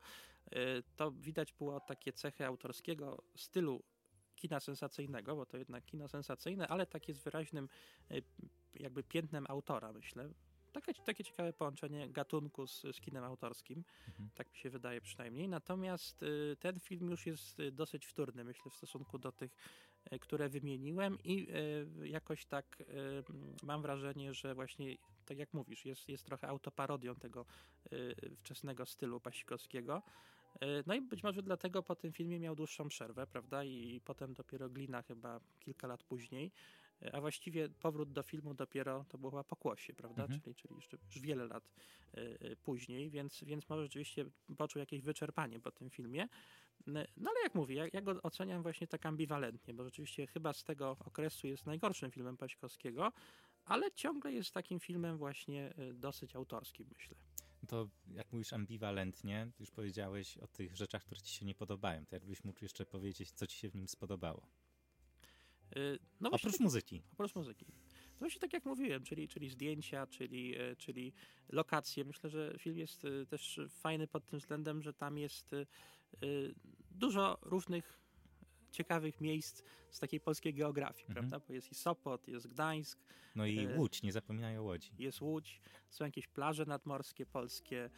[0.51, 3.83] e, to widać było takie cechy autorskiego stylu
[4.35, 7.69] kina sensacyjnego, bo to jednak kino sensacyjne, ale takie z wyraźnym
[8.11, 8.15] e,
[8.73, 10.29] jakby piętnem autora, myślę.
[10.81, 13.83] Takie, takie ciekawe połączenie gatunku z, z kinem autorskim.
[14.07, 14.29] Mhm.
[14.35, 15.49] Tak mi się wydaje przynajmniej.
[15.49, 19.55] Natomiast y, ten film już jest y, dosyć wtórny, myślę, w stosunku do tych,
[20.13, 21.47] y, które wymieniłem i
[22.01, 22.85] y, jakoś tak y,
[23.63, 27.45] mam wrażenie, że właśnie, tak jak mówisz, jest, jest trochę autoparodią tego
[27.93, 30.01] y, wczesnego stylu pasikowskiego.
[30.63, 33.63] Y, No i być może dlatego po tym filmie miał dłuższą przerwę, prawda?
[33.63, 36.51] I, potem dopiero Glina chyba kilka lat później.
[37.01, 40.23] Y, A właściwie powrót do filmu dopiero to było chyba pokłosie, prawda?
[40.23, 40.41] Mhm.
[40.41, 41.71] Czyli, czyli jeszcze już wiele lat
[42.17, 44.25] y, później, więc, więc może rzeczywiście
[44.57, 46.27] poczuł jakieś wyczerpanie po tym filmie.
[46.87, 50.63] No ale jak mówię, ja, ja go oceniam właśnie tak ambiwalentnie, bo rzeczywiście chyba z
[50.63, 53.11] tego okresu jest najgorszym filmem Paśkowskiego,
[53.65, 57.15] ale ciągle jest takim filmem właśnie dosyć autorskim, myślę.
[57.67, 62.05] To jak mówisz ambiwalentnie, już powiedziałeś o tych rzeczach, które ci się nie podobają.
[62.05, 64.47] To jakbyś mógł jeszcze powiedzieć, co ci się w nim spodobało.
[65.77, 67.01] Y, No Oprócz muzyki.
[67.13, 67.65] oprócz muzyki.
[67.65, 71.13] To właśnie tak jak mówiłem, czyli, czyli zdjęcia, czyli, e, czyli
[71.49, 72.05] lokacje.
[72.05, 75.65] Myślę, że film jest e, też fajny pod tym względem, że tam jest e,
[76.91, 78.04] dużo różnych
[78.75, 81.13] ciekawych miejsc z takiej polskiej geografii, Mhm.
[81.29, 81.47] prawda?
[81.47, 82.99] Bo jest i Sopot, jest Gdańsk,
[83.35, 84.91] No i E, Łódź, nie zapominaj o Łodzi.
[84.99, 87.89] jest Łódź, są jakieś plaże nadmorskie polskie,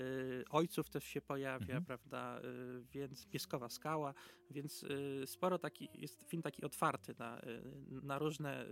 [0.00, 1.84] y, Ojców też się pojawia, Mhm.
[1.84, 4.14] prawda, y, więc Pieskowa Skała,
[4.50, 4.84] więc
[5.26, 7.40] sporo taki, jest film taki otwarty na,
[8.02, 8.66] na różne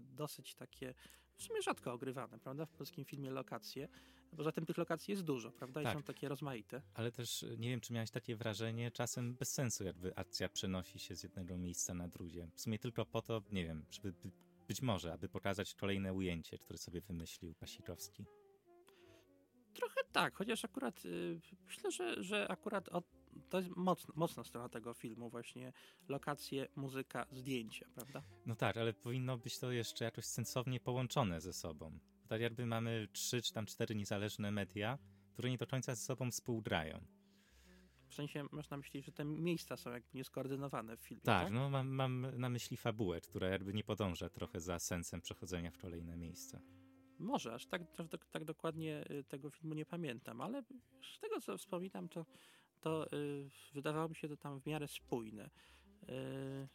[0.00, 0.94] dosyć takie,
[1.36, 3.88] w sumie rzadko ogrywane, prawda, w polskim filmie lokacje,
[4.32, 5.94] bo zatem tych lokacji jest dużo, prawda, i Tak.
[5.94, 6.82] są takie rozmaite.
[6.94, 10.98] Ale też e, nie wiem, czy miałeś takie wrażenie, czasem bez sensu, jakby akcja przenosi
[10.98, 12.48] się z jednego miejsca na drugie.
[12.54, 14.30] W sumie tylko po to, nie wiem, żeby by-
[14.68, 18.24] być może, aby pokazać kolejne ujęcie, które sobie wymyślił Pasikowski.
[19.74, 23.04] Trochę tak, chociaż akurat y, myślę, że, że akurat od,
[23.48, 25.72] to jest mocno, mocna strona tego filmu, właśnie
[26.08, 28.22] lokacje, muzyka, zdjęcia, prawda?
[28.46, 31.98] No tak, ale powinno być to jeszcze jakoś sensownie połączone ze sobą.
[32.28, 34.98] Tak jakby mamy trzy czy tam cztery niezależne media,
[35.32, 37.00] które nie do końca ze sobą współgrają.
[38.08, 41.52] W sensie masz na myśli, że te miejsca są jakby nieskoordynowane w filmie, Tak, tak?
[41.52, 45.78] no mam, mam na myśli fabułę, która jakby nie podąża trochę za sensem przechodzenia w
[45.78, 46.60] kolejne miejsca.
[47.18, 50.62] Może, aż tak, tak, tak dokładnie y, tego filmu nie pamiętam, ale
[51.16, 52.26] z tego co wspominam, to,
[52.82, 55.50] to y, wydawało mi się to tam w miarę spójne.
[56.08, 56.68] Y,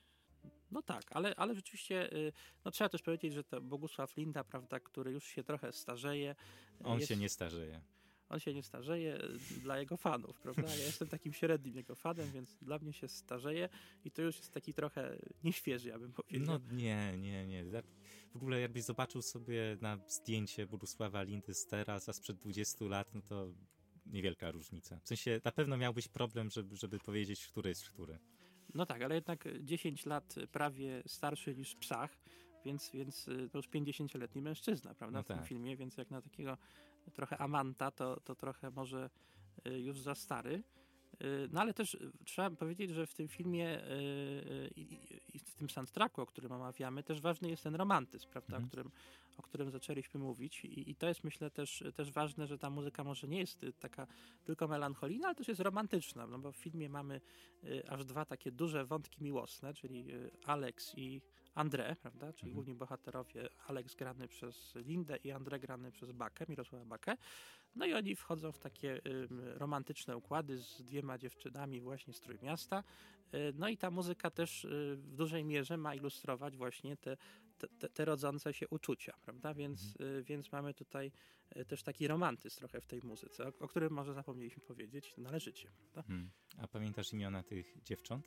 [0.72, 2.34] no tak, ale, ale rzeczywiście y,
[2.66, 6.36] no trzeba też powiedzieć, że to Bogusław Linda, prawda, który już się trochę starzeje.
[6.84, 7.82] On jest- się nie starzeje.
[8.30, 9.20] on się nie starzeje
[9.62, 10.62] dla jego fanów, prawda?
[10.62, 13.70] Ja jestem takim średnim jego fanem, więc dla mnie się starzeje
[14.06, 16.46] i to już jest taki trochę nieświeży, ja bym powiedział.
[16.46, 17.64] No nie, nie, nie.
[18.34, 23.16] W ogóle jakbyś zobaczył sobie na zdjęcie Bogusława Lindy z teraz, a sprzed 20 lat,
[23.16, 23.52] no to
[24.12, 25.00] niewielka różnica.
[25.04, 28.20] W sensie na pewno miałbyś problem, żeby, żeby powiedzieć, który jest który.
[28.74, 32.18] No tak, ale jednak 10 lat prawie starszy niż Psach,
[32.66, 35.48] więc, więc y, to już 50-letni mężczyzna, prawda, No w tym tak.
[35.48, 36.58] filmie, więc jak na takiego
[37.14, 39.10] trochę amanta, to, to trochę może
[39.68, 40.64] y, już za stary.
[41.22, 44.72] Y, No ale też y, trzeba powiedzieć, że w tym filmie y,
[45.34, 48.64] i w tym soundtracku, o którym omawiamy, też ważny jest ten romantyzm, prawda, Mhm.
[48.64, 48.92] o, którym,
[49.38, 53.04] o którym zaczęliśmy mówić I, i to jest myślę też, też ważne, że ta muzyka
[53.04, 54.08] może nie jest taka
[54.44, 57.22] tylko melancholijna, ale też jest romantyczna, no bo w filmie mamy
[57.90, 60.06] aż dwa takie duże wątki miłosne, czyli
[60.46, 61.22] Alex i
[61.58, 62.54] André, prawda, czyli Mhm.
[62.54, 67.18] główni bohaterowie, Alex grany przez Lindę i André grany przez Bakę, Mirosława Bakę.
[67.76, 72.84] No i oni wchodzą w takie ym, romantyczne układy z dwiema dziewczynami właśnie z Trójmiasta.
[73.34, 77.18] Y, No i ta muzyka też y, w dużej mierze ma ilustrować właśnie te,
[77.80, 79.54] te, te, rodzące się uczucia, prawda?
[79.54, 81.12] Więc, y, więc mamy tutaj
[81.58, 85.72] y, też taki romantyzm trochę w tej muzyce, o, o którym może zapomnieliśmy powiedzieć należycie,
[85.78, 86.04] prawda?
[86.08, 86.30] Hmm.
[86.58, 88.26] A pamiętasz imiona tych dziewcząt?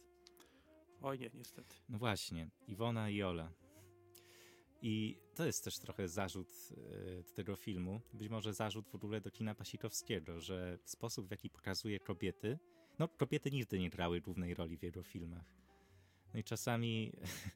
[1.03, 1.77] Oj nie, niestety.
[1.89, 3.53] No właśnie, Iwona i Ola.
[4.83, 6.49] I to jest też trochę zarzut
[7.29, 11.51] do tego filmu, być może zarzut w ogóle do kina Pasikowskiego, że sposób w jaki
[11.51, 12.59] pokazuje kobiety,
[12.99, 15.45] no kobiety nigdy nie grały głównej roli w jego filmach.
[16.35, 17.13] No i czasami,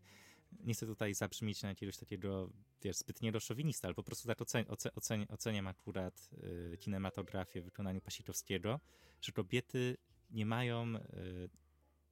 [0.66, 2.51] nie chcę tutaj zabrzmieć na jakiegoś takiego,
[2.82, 6.30] wiesz, zbytniego szowinista, ale po prostu tak ocen, ocen, ocen, oceniam akurat
[6.72, 8.80] e, kinematografię w wykonaniu Pasikowskiego,
[9.20, 9.97] że kobiety
[10.30, 11.01] nie mają e,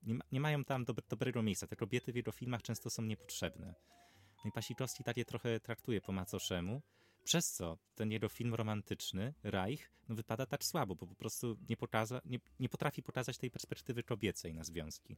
[0.02, 1.66] nie, ma, nie mają tam dob dobrego miejsca.
[1.66, 3.74] Te kobiety w jego filmach często są niepotrzebne.
[4.44, 6.82] No i Pasikowski takie trochę traktuje po macoszemu,
[7.24, 11.76] przez co ten jego film romantyczny, Reich, no wypada tak słabo, bo po prostu nie,
[11.76, 15.16] pokaza, nie, nie potrafi pokazać tej perspektywy kobiecej na związki.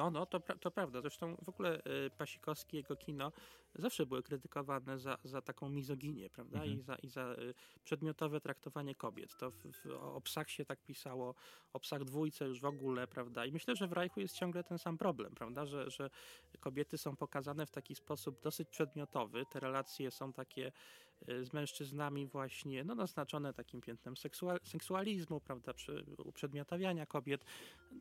[0.00, 1.00] No, no, to, pra- to prawda.
[1.00, 3.32] Zresztą w ogóle y, Pasikowski, jego kino
[3.74, 6.58] zawsze były krytykowane za, za taką mizoginię, prawda?
[6.58, 6.78] Mhm.
[6.78, 9.36] I za, i za y, przedmiotowe traktowanie kobiet.
[9.36, 11.34] To w, w, o psach się tak pisało,
[11.72, 13.46] o psach dwójce już w ogóle, prawda?
[13.46, 15.66] I myślę, że w Rajchu jest ciągle ten sam problem, prawda?
[15.66, 16.10] Że, że
[16.60, 19.46] kobiety są pokazane w taki sposób dosyć przedmiotowy.
[19.46, 20.72] Te relacje są takie
[21.42, 25.74] z mężczyznami właśnie, no naznaczone takim piętnem seksua- seksualizmu, prawda?
[25.74, 27.44] Przy, uprzedmiotawiania kobiet.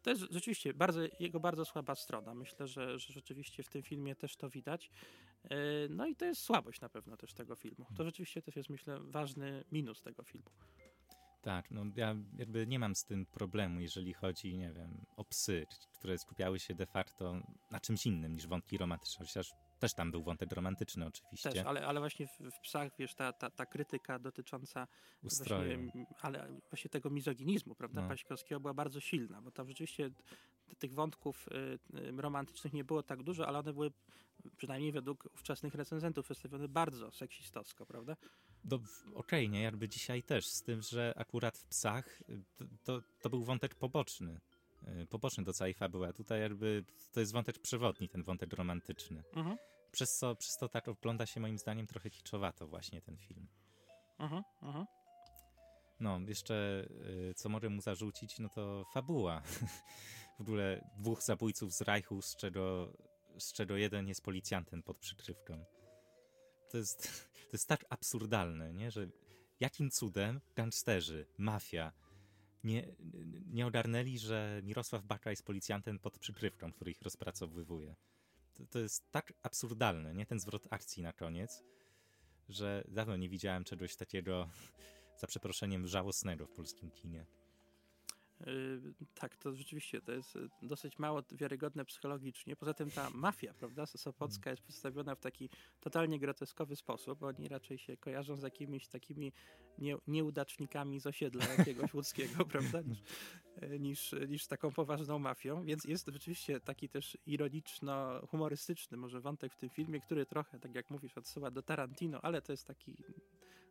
[0.03, 2.33] To jest rzeczywiście bardzo, jego bardzo słaba strona.
[2.33, 4.91] Myślę, że, że rzeczywiście w tym filmie też to widać.
[5.43, 5.57] E,
[5.89, 7.85] No i to jest słabość na pewno też tego filmu.
[7.97, 10.49] To rzeczywiście też jest, myślę, ważny minus tego filmu.
[11.41, 15.65] Tak, no ja jakby nie mam z tym problemu, jeżeli chodzi, nie wiem, o psy,
[15.99, 17.41] które skupiały się de facto
[17.71, 19.25] na czymś innym niż wątki romantyczne.
[19.25, 21.49] Chociaż też tam był wątek romantyczny oczywiście.
[21.49, 24.87] Też, ale, ale właśnie w, w psach, wiesz, ta, ta, ta krytyka dotycząca
[25.23, 25.83] Ustroju.
[25.83, 28.07] Właśnie, ale właśnie tego mizoginizmu, prawda, No.
[28.07, 30.11] Pasikowskiego była bardzo silna, bo tam rzeczywiście
[30.79, 31.47] tych wątków
[31.93, 33.91] y, romantycznych nie było tak dużo, ale one były,
[34.57, 38.15] przynajmniej według ówczesnych recenzentów, przedstawione bardzo seksistowsko, prawda?
[38.63, 38.79] No,
[39.13, 43.29] Okej, nie, jakby dzisiaj też, z tym, że akurat w psach y, to, to, to
[43.29, 44.39] był wątek poboczny.
[45.01, 49.23] Y, Poboczny do całej fabuły, a tutaj jakby to jest wątek przewodni, ten wątek romantyczny.
[49.35, 49.57] Mhm.
[49.91, 53.47] Przez co, przez to tak ogląda się moim zdaniem trochę kiczowato właśnie ten film.
[54.19, 54.85] Mhm, mhm.
[55.99, 56.87] No, jeszcze
[57.29, 59.41] y, co mogę mu zarzucić, no to fabuła.
[60.39, 62.93] w ogóle dwóch zabójców z Reichu, z czego,
[63.39, 65.65] z czego jeden jest policjantem pod przykrywką.
[66.71, 67.01] To jest,
[67.49, 68.91] to jest tak absurdalne, nie?
[68.91, 69.07] że
[69.59, 71.91] jakim cudem gangsterzy, mafia
[72.63, 72.95] nie,
[73.47, 77.95] nie ogarnęli, że Mirosław Baka jest policjantem pod przykrywką, który ich rozpracowywuje.
[78.53, 80.25] To, to jest tak absurdalne, nie?
[80.25, 81.63] Ten zwrot akcji na koniec,
[82.49, 84.49] że dawno nie widziałem czegoś takiego
[85.21, 87.25] za przeproszeniem żałosnego w polskim kinie.
[88.47, 88.81] Y,
[89.15, 92.55] tak, to rzeczywiście to jest y, dosyć mało wiarygodne psychologicznie.
[92.55, 95.49] Poza tym ta mafia, prawda, sopocka jest przedstawiona w taki
[95.81, 97.23] totalnie groteskowy sposób.
[97.23, 99.33] Oni raczej się kojarzą z jakimiś takimi
[99.77, 102.99] nie, nieudacznikami z osiedla jakiegoś łódzkiego, prawda, niż,
[103.63, 105.65] y, niż, niż z taką poważną mafią.
[105.65, 110.89] Więc jest rzeczywiście taki też ironiczno-humorystyczny może wątek w tym filmie, który trochę, tak jak
[110.89, 112.97] mówisz, odsyła do Tarantino, ale to jest taki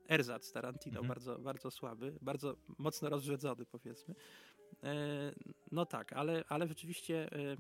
[0.08, 1.08] ersatz Tarantino, Mhm.
[1.08, 4.14] bardzo, bardzo słaby, bardzo mocno rozrzedzony powiedzmy.
[4.82, 5.32] E,
[5.72, 7.56] no tak, ale, ale rzeczywiście e,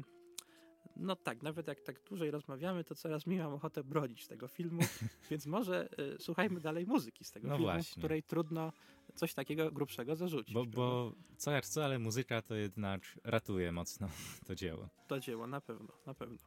[0.96, 4.80] no tak, nawet jak tak dłużej rozmawiamy, to coraz mniej mam ochotę bronić tego filmu,
[5.30, 8.00] więc może e, słuchajmy dalej muzyki z tego No filmu, właśnie.
[8.00, 8.72] której trudno
[9.14, 10.54] coś takiego grubszego zarzucić.
[10.54, 14.08] Bo, bo co jak co, ale muzyka to jednak ratuje mocno
[14.46, 14.88] to dzieło.
[15.08, 16.38] To dzieło, na pewno, na pewno.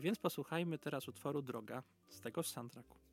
[0.00, 3.05] Więc posłuchajmy teraz utworu Droga z tegoż soundtracku.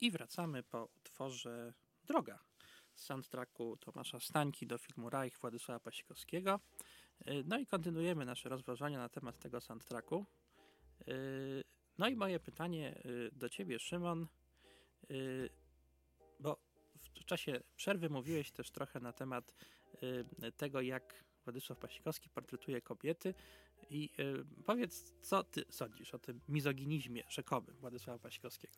[0.00, 1.72] I wracamy po utworze
[2.04, 2.38] Droga
[2.94, 6.60] z soundtracku Tomasza Stańki do filmu Reich Władysława Pasikowskiego.
[7.28, 10.26] Y, No i kontynuujemy nasze rozważania na temat tego soundtracku.
[11.08, 11.64] Y,
[11.98, 14.26] No i moje pytanie y, do ciebie, Szymon,
[16.40, 16.56] bo
[17.00, 19.54] w czasie przerwy mówiłeś też trochę na temat
[20.56, 23.34] tego, jak Władysław Pasikowski portretuje kobiety
[23.90, 24.10] i
[24.64, 28.74] powiedz, co ty sądzisz o tym mizoginizmie rzekomym Władysława Pasikowskiego?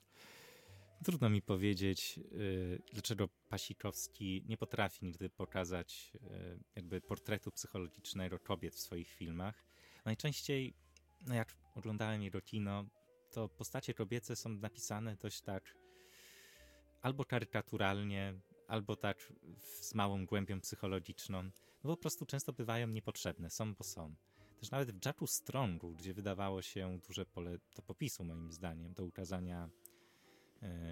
[1.05, 6.19] Trudno mi powiedzieć, y, dlaczego Pasikowski nie potrafi nigdy pokazać y,
[6.77, 9.65] jakby portretu psychologicznego kobiet w swoich filmach.
[10.05, 10.75] Najczęściej,
[11.27, 12.85] no jak oglądałem jego kino,
[13.31, 15.75] to postacie kobiece są napisane dość tak
[17.03, 18.35] albo karykaturalnie,
[18.69, 21.43] albo tak z małą głębią psychologiczną.
[21.85, 24.15] No po prostu często bywają niepotrzebne, są bo są.
[24.61, 29.05] Też nawet w Jacku Strongu, gdzie wydawało się duże pole do popisu moim zdaniem, do
[29.05, 29.71] ukazania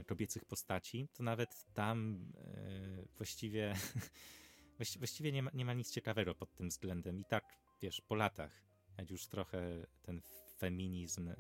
[0.07, 3.75] kobiecych postaci, to nawet tam e, właściwie,
[4.79, 7.21] właści- właściwie nie ma, nie ma nic ciekawego pod tym względem.
[7.21, 7.45] I tak,
[7.83, 8.63] wiesz, po latach,
[8.99, 10.21] jak już trochę ten
[10.59, 11.37] feminizm e,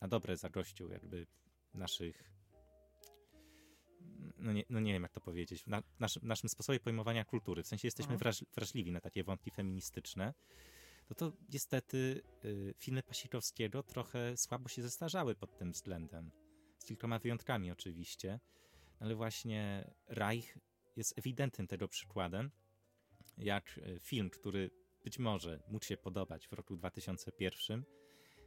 [0.00, 1.26] na dobre zagościł jakby
[1.74, 2.38] naszych
[4.38, 7.66] no nie, no nie wiem jak to powiedzieć, na naszym, naszym sposobie pojmowania kultury, w
[7.66, 8.18] sensie jesteśmy Mhm.
[8.18, 10.34] wraż, wrażliwi na takie wątki feministyczne,
[11.10, 16.30] no to niestety y, filmy Pasikowskiego trochę słabo się zestarzały pod tym względem.
[16.88, 18.40] Kilkoma wyjątkami oczywiście,
[19.00, 20.58] ale właśnie Reich
[20.96, 22.50] jest ewidentnym tego przykładem,
[23.38, 24.70] jak y, film, który
[25.04, 27.84] być może mógł się podobać w roku 2001,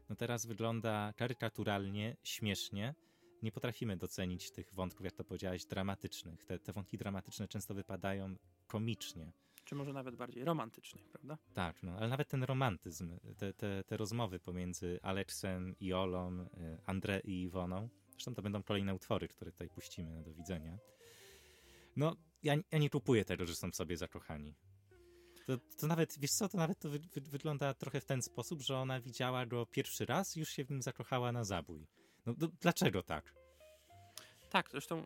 [0.09, 2.95] no teraz wygląda karykaturalnie, śmiesznie.
[3.41, 6.43] Nie potrafimy docenić tych wątków, jak to powiedziałeś, dramatycznych.
[6.43, 8.35] Te, te wątki dramatyczne często wypadają
[8.67, 9.31] komicznie.
[9.63, 11.37] Czy może nawet bardziej romantycznych, prawda?
[11.53, 16.47] Tak, no, ale nawet ten romantyzm, te, te, te rozmowy pomiędzy Aleksem i Olą, y,
[16.87, 17.89] André i Iwoną,
[18.21, 20.77] zresztą to będą kolejne utwory, które tutaj puścimy do widzenia.
[21.95, 24.55] No, ja, ja nie kupuję tego, że są w sobie zakochani.
[25.47, 28.61] To, to nawet, wiesz co, to nawet to wy, wy, wygląda trochę w ten sposób,
[28.61, 31.87] że ona widziała go pierwszy raz już się w nim zakochała na zabój.
[32.25, 33.33] No, do, dlaczego tak?
[34.51, 35.05] Tak, zresztą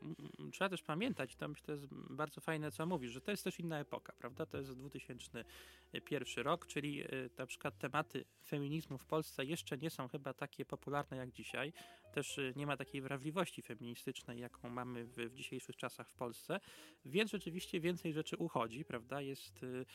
[0.51, 3.59] trzeba też pamiętać, to myślę, to jest bardzo fajne, co mówisz, że to jest też
[3.59, 4.45] inna epoka, prawda?
[4.45, 10.07] To jest 2001 rok, czyli y, na przykład tematy feminizmu w Polsce jeszcze nie są
[10.07, 11.73] chyba takie popularne jak dzisiaj.
[12.13, 16.59] Też y, nie ma takiej wrażliwości feministycznej, jaką mamy w, w dzisiejszych czasach w Polsce,
[17.05, 19.21] więc rzeczywiście więcej rzeczy uchodzi, prawda?
[19.21, 19.85] Jest y,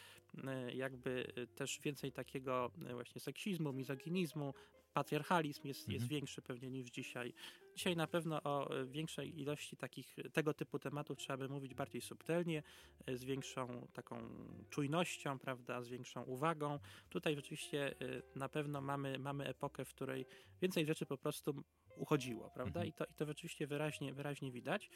[0.75, 4.55] jakby też więcej takiego właśnie seksizmu, mizoginizmu,
[4.93, 6.09] patriarchalizm jest, jest Mhm.
[6.09, 7.33] większy pewnie niż dzisiaj.
[7.81, 12.01] Dzisiaj na pewno o e, większej ilości takich tego typu tematów trzeba by mówić bardziej
[12.01, 12.63] subtelnie,
[13.07, 14.29] e, z większą taką
[14.71, 16.79] czujnością, prawda, z większą uwagą.
[17.11, 20.27] Tutaj rzeczywiście e, na pewno mamy, mamy epokę, w której
[20.63, 21.63] więcej rzeczy po prostu
[21.97, 22.81] uchodziło, prawda?
[22.81, 22.87] Mhm.
[22.87, 24.91] I, to, I to rzeczywiście wyraźnie, wyraźnie widać.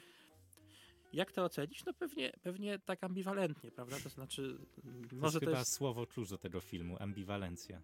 [1.13, 1.85] Jak to ocenić?
[1.85, 3.97] No pewnie, pewnie tak ambiwalentnie, prawda?
[4.03, 4.59] To znaczy,
[5.11, 7.83] To może jest to chyba jest słowo klucz do tego filmu, ambiwalencja.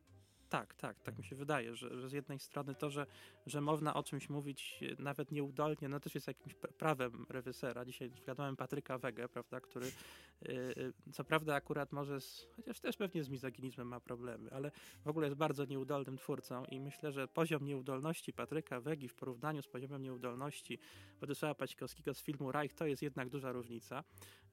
[0.50, 3.06] Tak, tak, tak mi się wydaje, że, że z jednej strony to, że,
[3.46, 7.84] że można o czymś mówić nawet nieudolnie, no też jest jakimś pra- prawem reżysera.
[7.84, 12.96] Dzisiaj zgadałem Patryka Wegę, prawda, który e, e, co prawda akurat może, z, chociaż też
[12.96, 14.70] pewnie z mizoginizmem ma problemy, ale
[15.04, 19.62] w ogóle jest bardzo nieudolnym twórcą i myślę, że poziom nieudolności Patryka Wegi w porównaniu
[19.62, 20.78] z poziomem nieudolności
[21.18, 24.04] Władysława Paćkowskiego z filmu Reich to jest jednak duża różnica,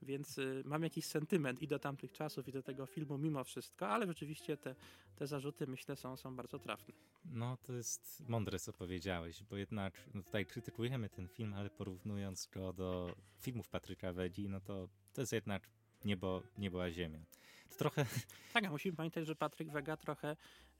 [0.03, 3.87] więc y, mam jakiś sentyment i do tamtych czasów i do tego filmu mimo wszystko,
[3.87, 4.75] ale rzeczywiście te,
[5.15, 6.93] te zarzuty myślę są, są bardzo trafne.
[7.25, 12.47] No, to jest mądre, co powiedziałeś, bo jednak no tutaj krytykujemy ten film, ale porównując
[12.53, 15.69] go do filmów Patryka Wedzi, no to to jest jednak
[16.05, 17.19] niebo, niebo a ziemia.
[17.69, 18.05] To trochę
[18.53, 20.35] Tak, a musimy pamiętać, że Patryk Wega trochę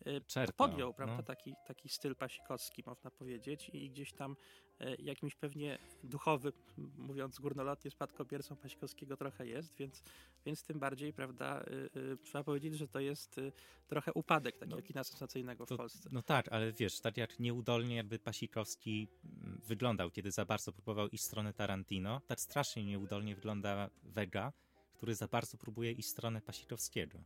[0.07, 0.21] y,
[0.57, 1.23] podjął, prawda, no.
[1.23, 4.35] taki, taki styl pasikowski, można powiedzieć, i gdzieś tam
[4.79, 6.53] e, jakimś pewnie duchowym,
[6.97, 10.03] mówiąc górnolotnie, spadkobiercą Pasikowskiego trochę jest, więc,
[10.45, 11.61] więc tym bardziej, prawda,
[11.95, 13.51] y, y, trzeba powiedzieć, że to jest y,
[13.88, 16.09] trochę upadek takiego No, kina sensacyjnego w to- Polsce.
[16.11, 21.07] No tak, ale wiesz, tak jak nieudolnie jakby Pasikowski mm, wyglądał, kiedy za bardzo próbował
[21.07, 24.53] iść w stronę Tarantino, tak strasznie nieudolnie wygląda Vega,
[24.97, 27.17] który za bardzo próbuje iść w stronę Pasikowskiego.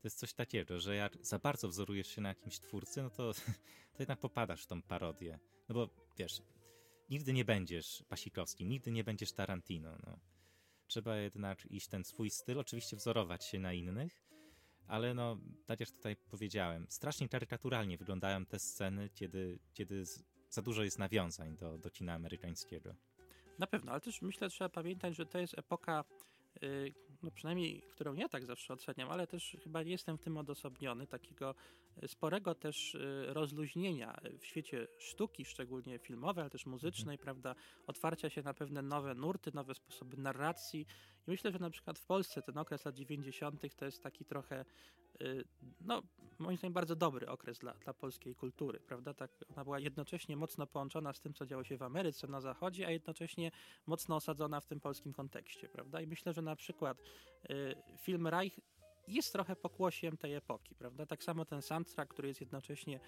[0.00, 3.34] To jest coś takiego, że jak za bardzo wzorujesz się na jakimś twórcy, no to,
[3.94, 5.38] to jednak popadasz w tą parodię.
[5.68, 6.42] No bo wiesz,
[7.10, 9.96] nigdy nie będziesz Pasikowskim, nigdy nie będziesz Tarantino.
[10.06, 10.18] No.
[10.86, 14.22] Trzeba jednak iść ten swój styl, oczywiście wzorować się na innych,
[14.86, 20.04] ale no, tak jak tutaj powiedziałem, strasznie karykaturalnie wyglądają te sceny, kiedy, kiedy
[20.50, 22.94] za dużo jest nawiązań do, do kina amerykańskiego.
[23.58, 26.04] Na pewno, ale też myślę, trzeba pamiętać, że to jest epoka
[27.22, 31.06] no przynajmniej którą ja tak zawsze oceniam, ale też chyba nie jestem w tym odosobniony,
[31.06, 31.54] takiego
[32.02, 37.18] e, sporego też e, rozluźnienia w świecie sztuki, szczególnie filmowej, ale też muzycznej, Mhm.
[37.24, 37.54] prawda,
[37.86, 40.86] otwarcia się na pewne nowe nurty, nowe sposoby narracji
[41.26, 43.76] i myślę, że na przykład w Polsce ten okres lat 90.
[43.76, 44.64] to jest taki trochę, y,
[45.80, 46.02] no
[46.38, 50.66] moim zdaniem bardzo dobry okres dla, dla polskiej kultury, prawda, tak, ona była jednocześnie mocno
[50.66, 53.50] połączona z tym, co działo się w Ameryce, na Zachodzie, a jednocześnie
[53.86, 56.00] mocno osadzona w tym polskim kontekście, prawda?
[56.00, 56.98] I myślę, że na przykład
[57.50, 58.60] y, film Reich
[59.08, 61.06] jest trochę pokłosiem tej epoki, prawda?
[61.06, 63.00] Tak samo ten soundtrack, który jest jednocześnie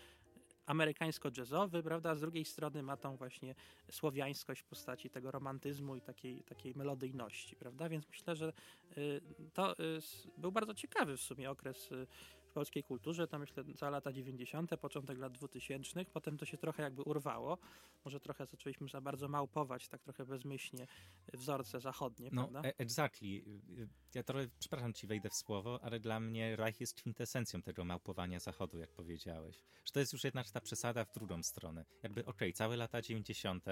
[0.71, 2.15] amerykańsko-jazzowy, prawda?
[2.15, 3.55] Z drugiej strony ma tą właśnie
[3.91, 7.89] słowiańskość w postaci tego romantyzmu i takiej, takiej melodyjności, prawda?
[7.89, 8.53] Więc myślę, że
[8.99, 9.21] y,
[9.55, 10.01] to y,
[10.39, 12.07] był bardzo ciekawy w sumie okres y,
[12.51, 16.83] w polskiej kulturze, to myślę za lata 90., początek lat 2000, potem to się trochę
[16.83, 17.59] jakby urwało,
[18.05, 20.87] może trochę zaczęliśmy za bardzo małpować, tak trochę bezmyślnie
[21.35, 22.69] wzorce zachodnie, No, prawda?
[22.69, 23.29] e- exactly.
[23.29, 27.85] Y, Ja trochę, przepraszam ci, wejdę w słowo, ale dla mnie Reich jest kwintesencją tego
[27.85, 29.57] małpowania Zachodu, jak powiedziałeś.
[29.85, 31.85] Że to jest już jednak ta przesada w drugą stronę.
[32.03, 33.65] Jakby, okej, całe lata 90.,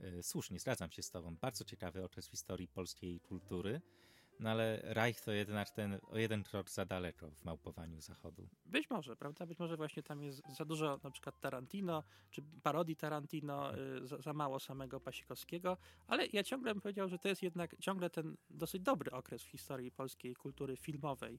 [0.00, 3.80] y, słusznie, zgadzam się z tobą, bardzo ciekawy okres w historii polskiej kultury,
[4.40, 8.48] no ale Reich to jednak ten o jeden krok za daleko w małpowaniu Zachodu.
[8.66, 9.46] Być może, prawda?
[9.46, 14.18] Być może właśnie tam jest za dużo na przykład Tarantino, czy parodii Tarantino, y, za,
[14.18, 15.76] za mało samego Pasikowskiego,
[16.06, 19.48] ale ja ciągle bym powiedział, że to jest jednak ciągle ten dosyć dobry okres w
[19.48, 21.38] historii polskiej kultury filmowej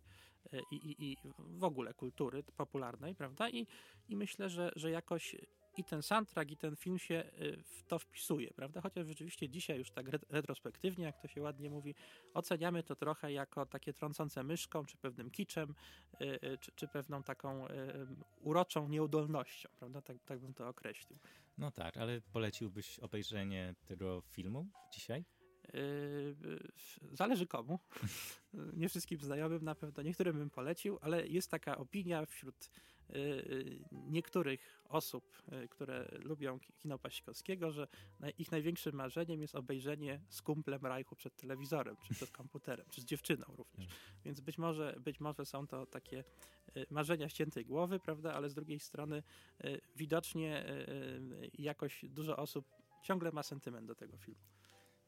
[0.54, 3.50] y, i, i, i w ogóle kultury popularnej, prawda?
[3.50, 3.68] I,
[4.10, 5.36] i myślę, że, że jakoś
[5.78, 8.82] i ten soundtrack, i ten film się y, w to wpisuje, prawda?
[8.82, 11.96] Chociaż rzeczywiście dzisiaj już tak ret- retrospektywnie, jak to się ładnie mówi,
[12.34, 15.76] oceniamy to trochę jako takie trącące myszką, czy pewnym kiczem,
[16.22, 17.66] y, y, czy, czy pewną taką
[18.42, 20.02] uroczą nieudolnością, prawda?
[20.02, 21.20] Tak, tak bym to określił.
[21.58, 25.26] No tak, ale poleciłbyś obejrzenie tego filmu dzisiaj?
[27.12, 27.80] Zależy komu.
[28.80, 32.70] Nie wszystkim znajomym na pewno, niektórym bym polecił, ale jest taka opinia wśród
[33.92, 37.88] niektórych osób, y, które lubią ki- kino Pasikowskiego, że
[38.38, 43.06] ich największym marzeniem jest obejrzenie z kumplem Rajchu przed telewizorem, czy przed komputerem, czy z
[43.06, 43.88] dziewczyną również.
[44.26, 46.24] Więc być może, być może są to takie
[46.78, 49.24] y, marzenia ściętej głowy, prawda, ale z drugiej strony
[49.66, 52.66] y, widocznie y, y, jakoś dużo osób
[53.04, 54.42] ciągle ma sentyment do tego filmu.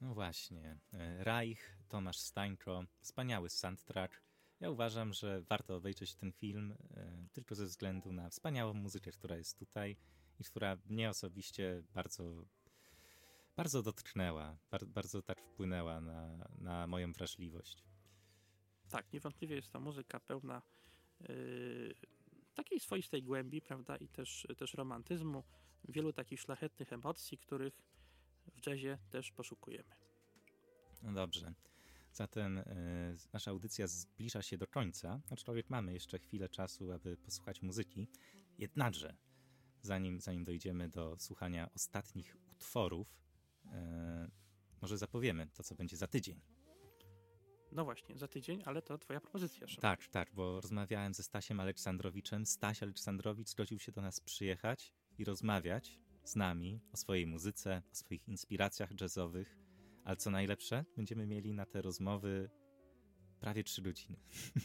[0.01, 0.78] No właśnie.
[0.93, 4.22] e, Reich, Tomasz Stańko, wspaniały soundtrack.
[4.60, 9.38] Ja uważam, że warto obejrzeć ten film e, tylko ze względu na wspaniałą muzykę, która
[9.38, 9.97] jest tutaj
[10.39, 12.45] i która mnie osobiście bardzo,
[13.56, 17.84] bardzo dotknęła, bar, bardzo tak wpłynęła na, na moją wrażliwość.
[18.89, 20.62] Tak, niewątpliwie jest to muzyka pełna
[21.20, 21.95] yy,
[22.54, 25.43] takiej swoistej głębi, prawda, i też, też romantyzmu,
[25.88, 27.74] wielu takich szlachetnych emocji, których
[28.56, 29.95] w jazzie też poszukujemy.
[31.01, 31.54] No dobrze.
[32.14, 32.66] Zatem e,
[33.34, 38.07] nasza audycja zbliża się do końca, aczkolwiek mamy jeszcze chwilę czasu, aby posłuchać muzyki.
[38.57, 39.16] Jednakże,
[39.82, 43.07] zanim, zanim dojdziemy do słuchania ostatnich utworów,
[43.72, 44.28] e,
[44.82, 46.41] może zapowiemy to, co będzie za tydzień.
[47.72, 49.82] No właśnie, za tydzień, ale to twoja propozycja, Szymon.
[49.82, 52.45] Tak, tak, bo rozmawiałem ze Stasiem Aleksandrowiczem.
[52.45, 57.95] Staś Aleksandrowicz zgodził się do nas przyjechać i rozmawiać z nami o swojej muzyce, o
[57.95, 59.62] swoich inspiracjach jazzowych.
[60.04, 62.49] Ale co najlepsze, będziemy mieli na te rozmowy
[63.39, 64.18] prawie trzy godziny.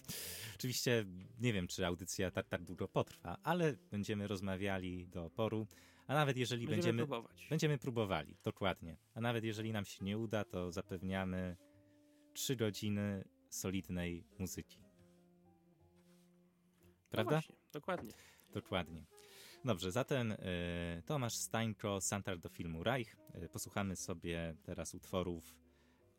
[0.56, 1.04] Oczywiście
[1.40, 5.66] nie wiem, czy audycja tak, tak długo potrwa, ale będziemy rozmawiali do oporu.
[6.06, 7.46] A nawet jeżeli Będziemy, będziemy, próbować.
[7.50, 8.96] Będziemy próbowali, dokładnie.
[9.14, 11.56] A nawet jeżeli nam się nie uda, to zapewniamy
[12.32, 14.78] trzy godziny solidnej muzyki.
[14.80, 14.88] No
[17.10, 17.30] Prawda?
[17.30, 18.12] właśnie, dokładnie.
[18.52, 19.17] Dokładnie.
[19.68, 23.16] Dobrze, zatem e, Tomasz Stańko, soundtrack do filmu Reich.
[23.32, 25.54] E, posłuchamy sobie teraz utworów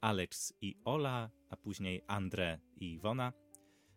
[0.02, 3.34] Alex i Ola, a później Andre i Iwona.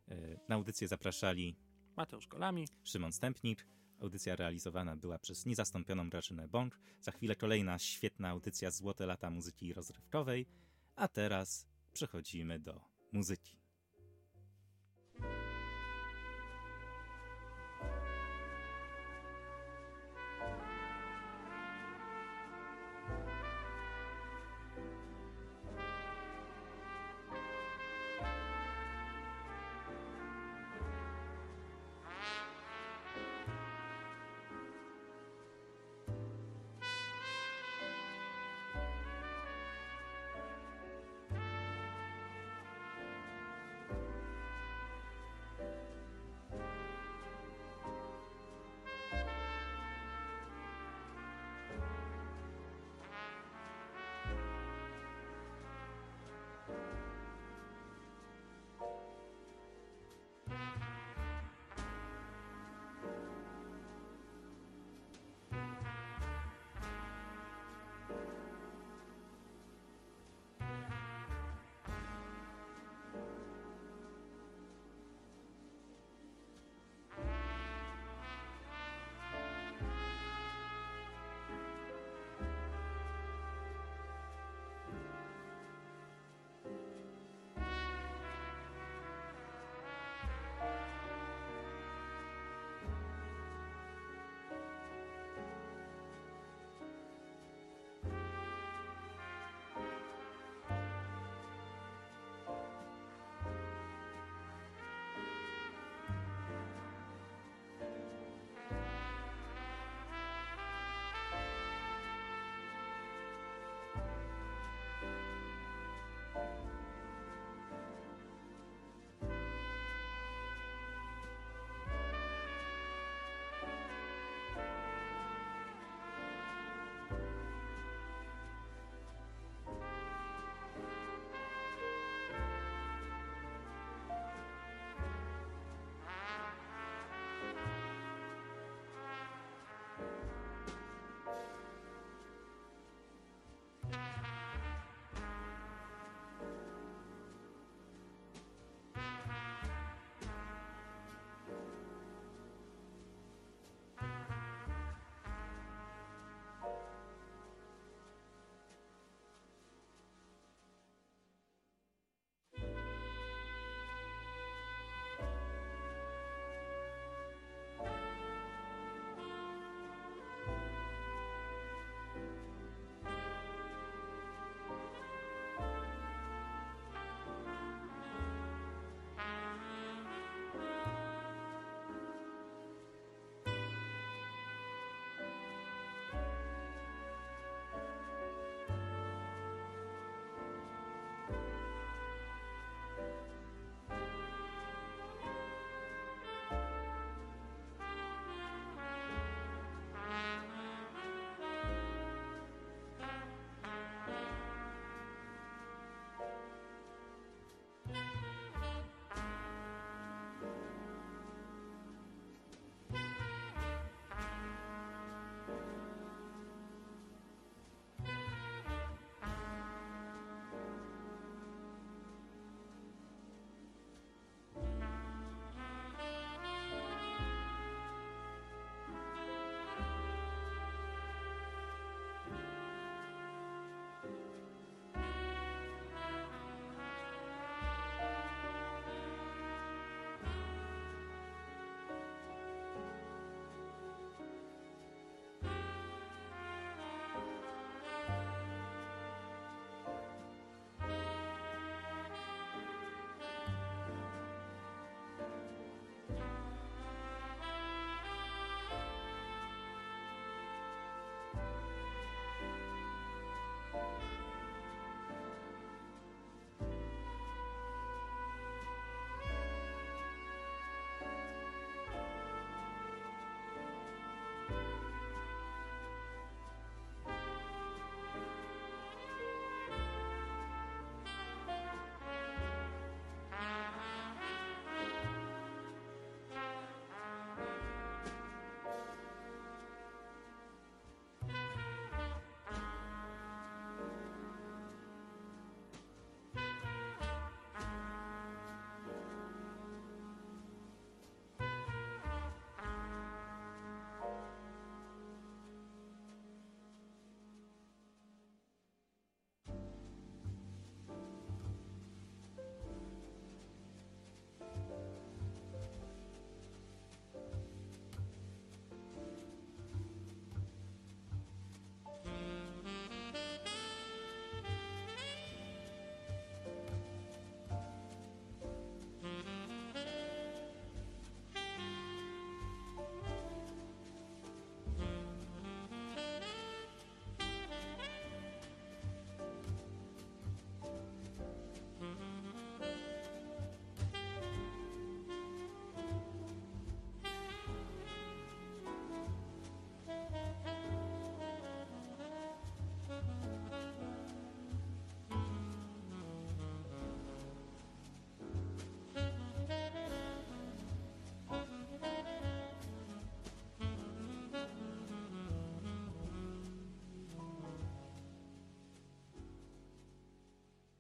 [0.08, 0.16] E,
[0.48, 1.56] na audycję zapraszali
[1.96, 2.68] Mateusz Golami.
[2.84, 3.66] Szymon Stępnik.
[4.00, 6.78] Audycja realizowana była przez niezastąpioną Grażynę Bąk.
[7.00, 10.46] Za chwilę kolejna świetna audycja Złote lata muzyki rozrywkowej.
[10.96, 12.80] A teraz przechodzimy do
[13.12, 13.61] muzyki.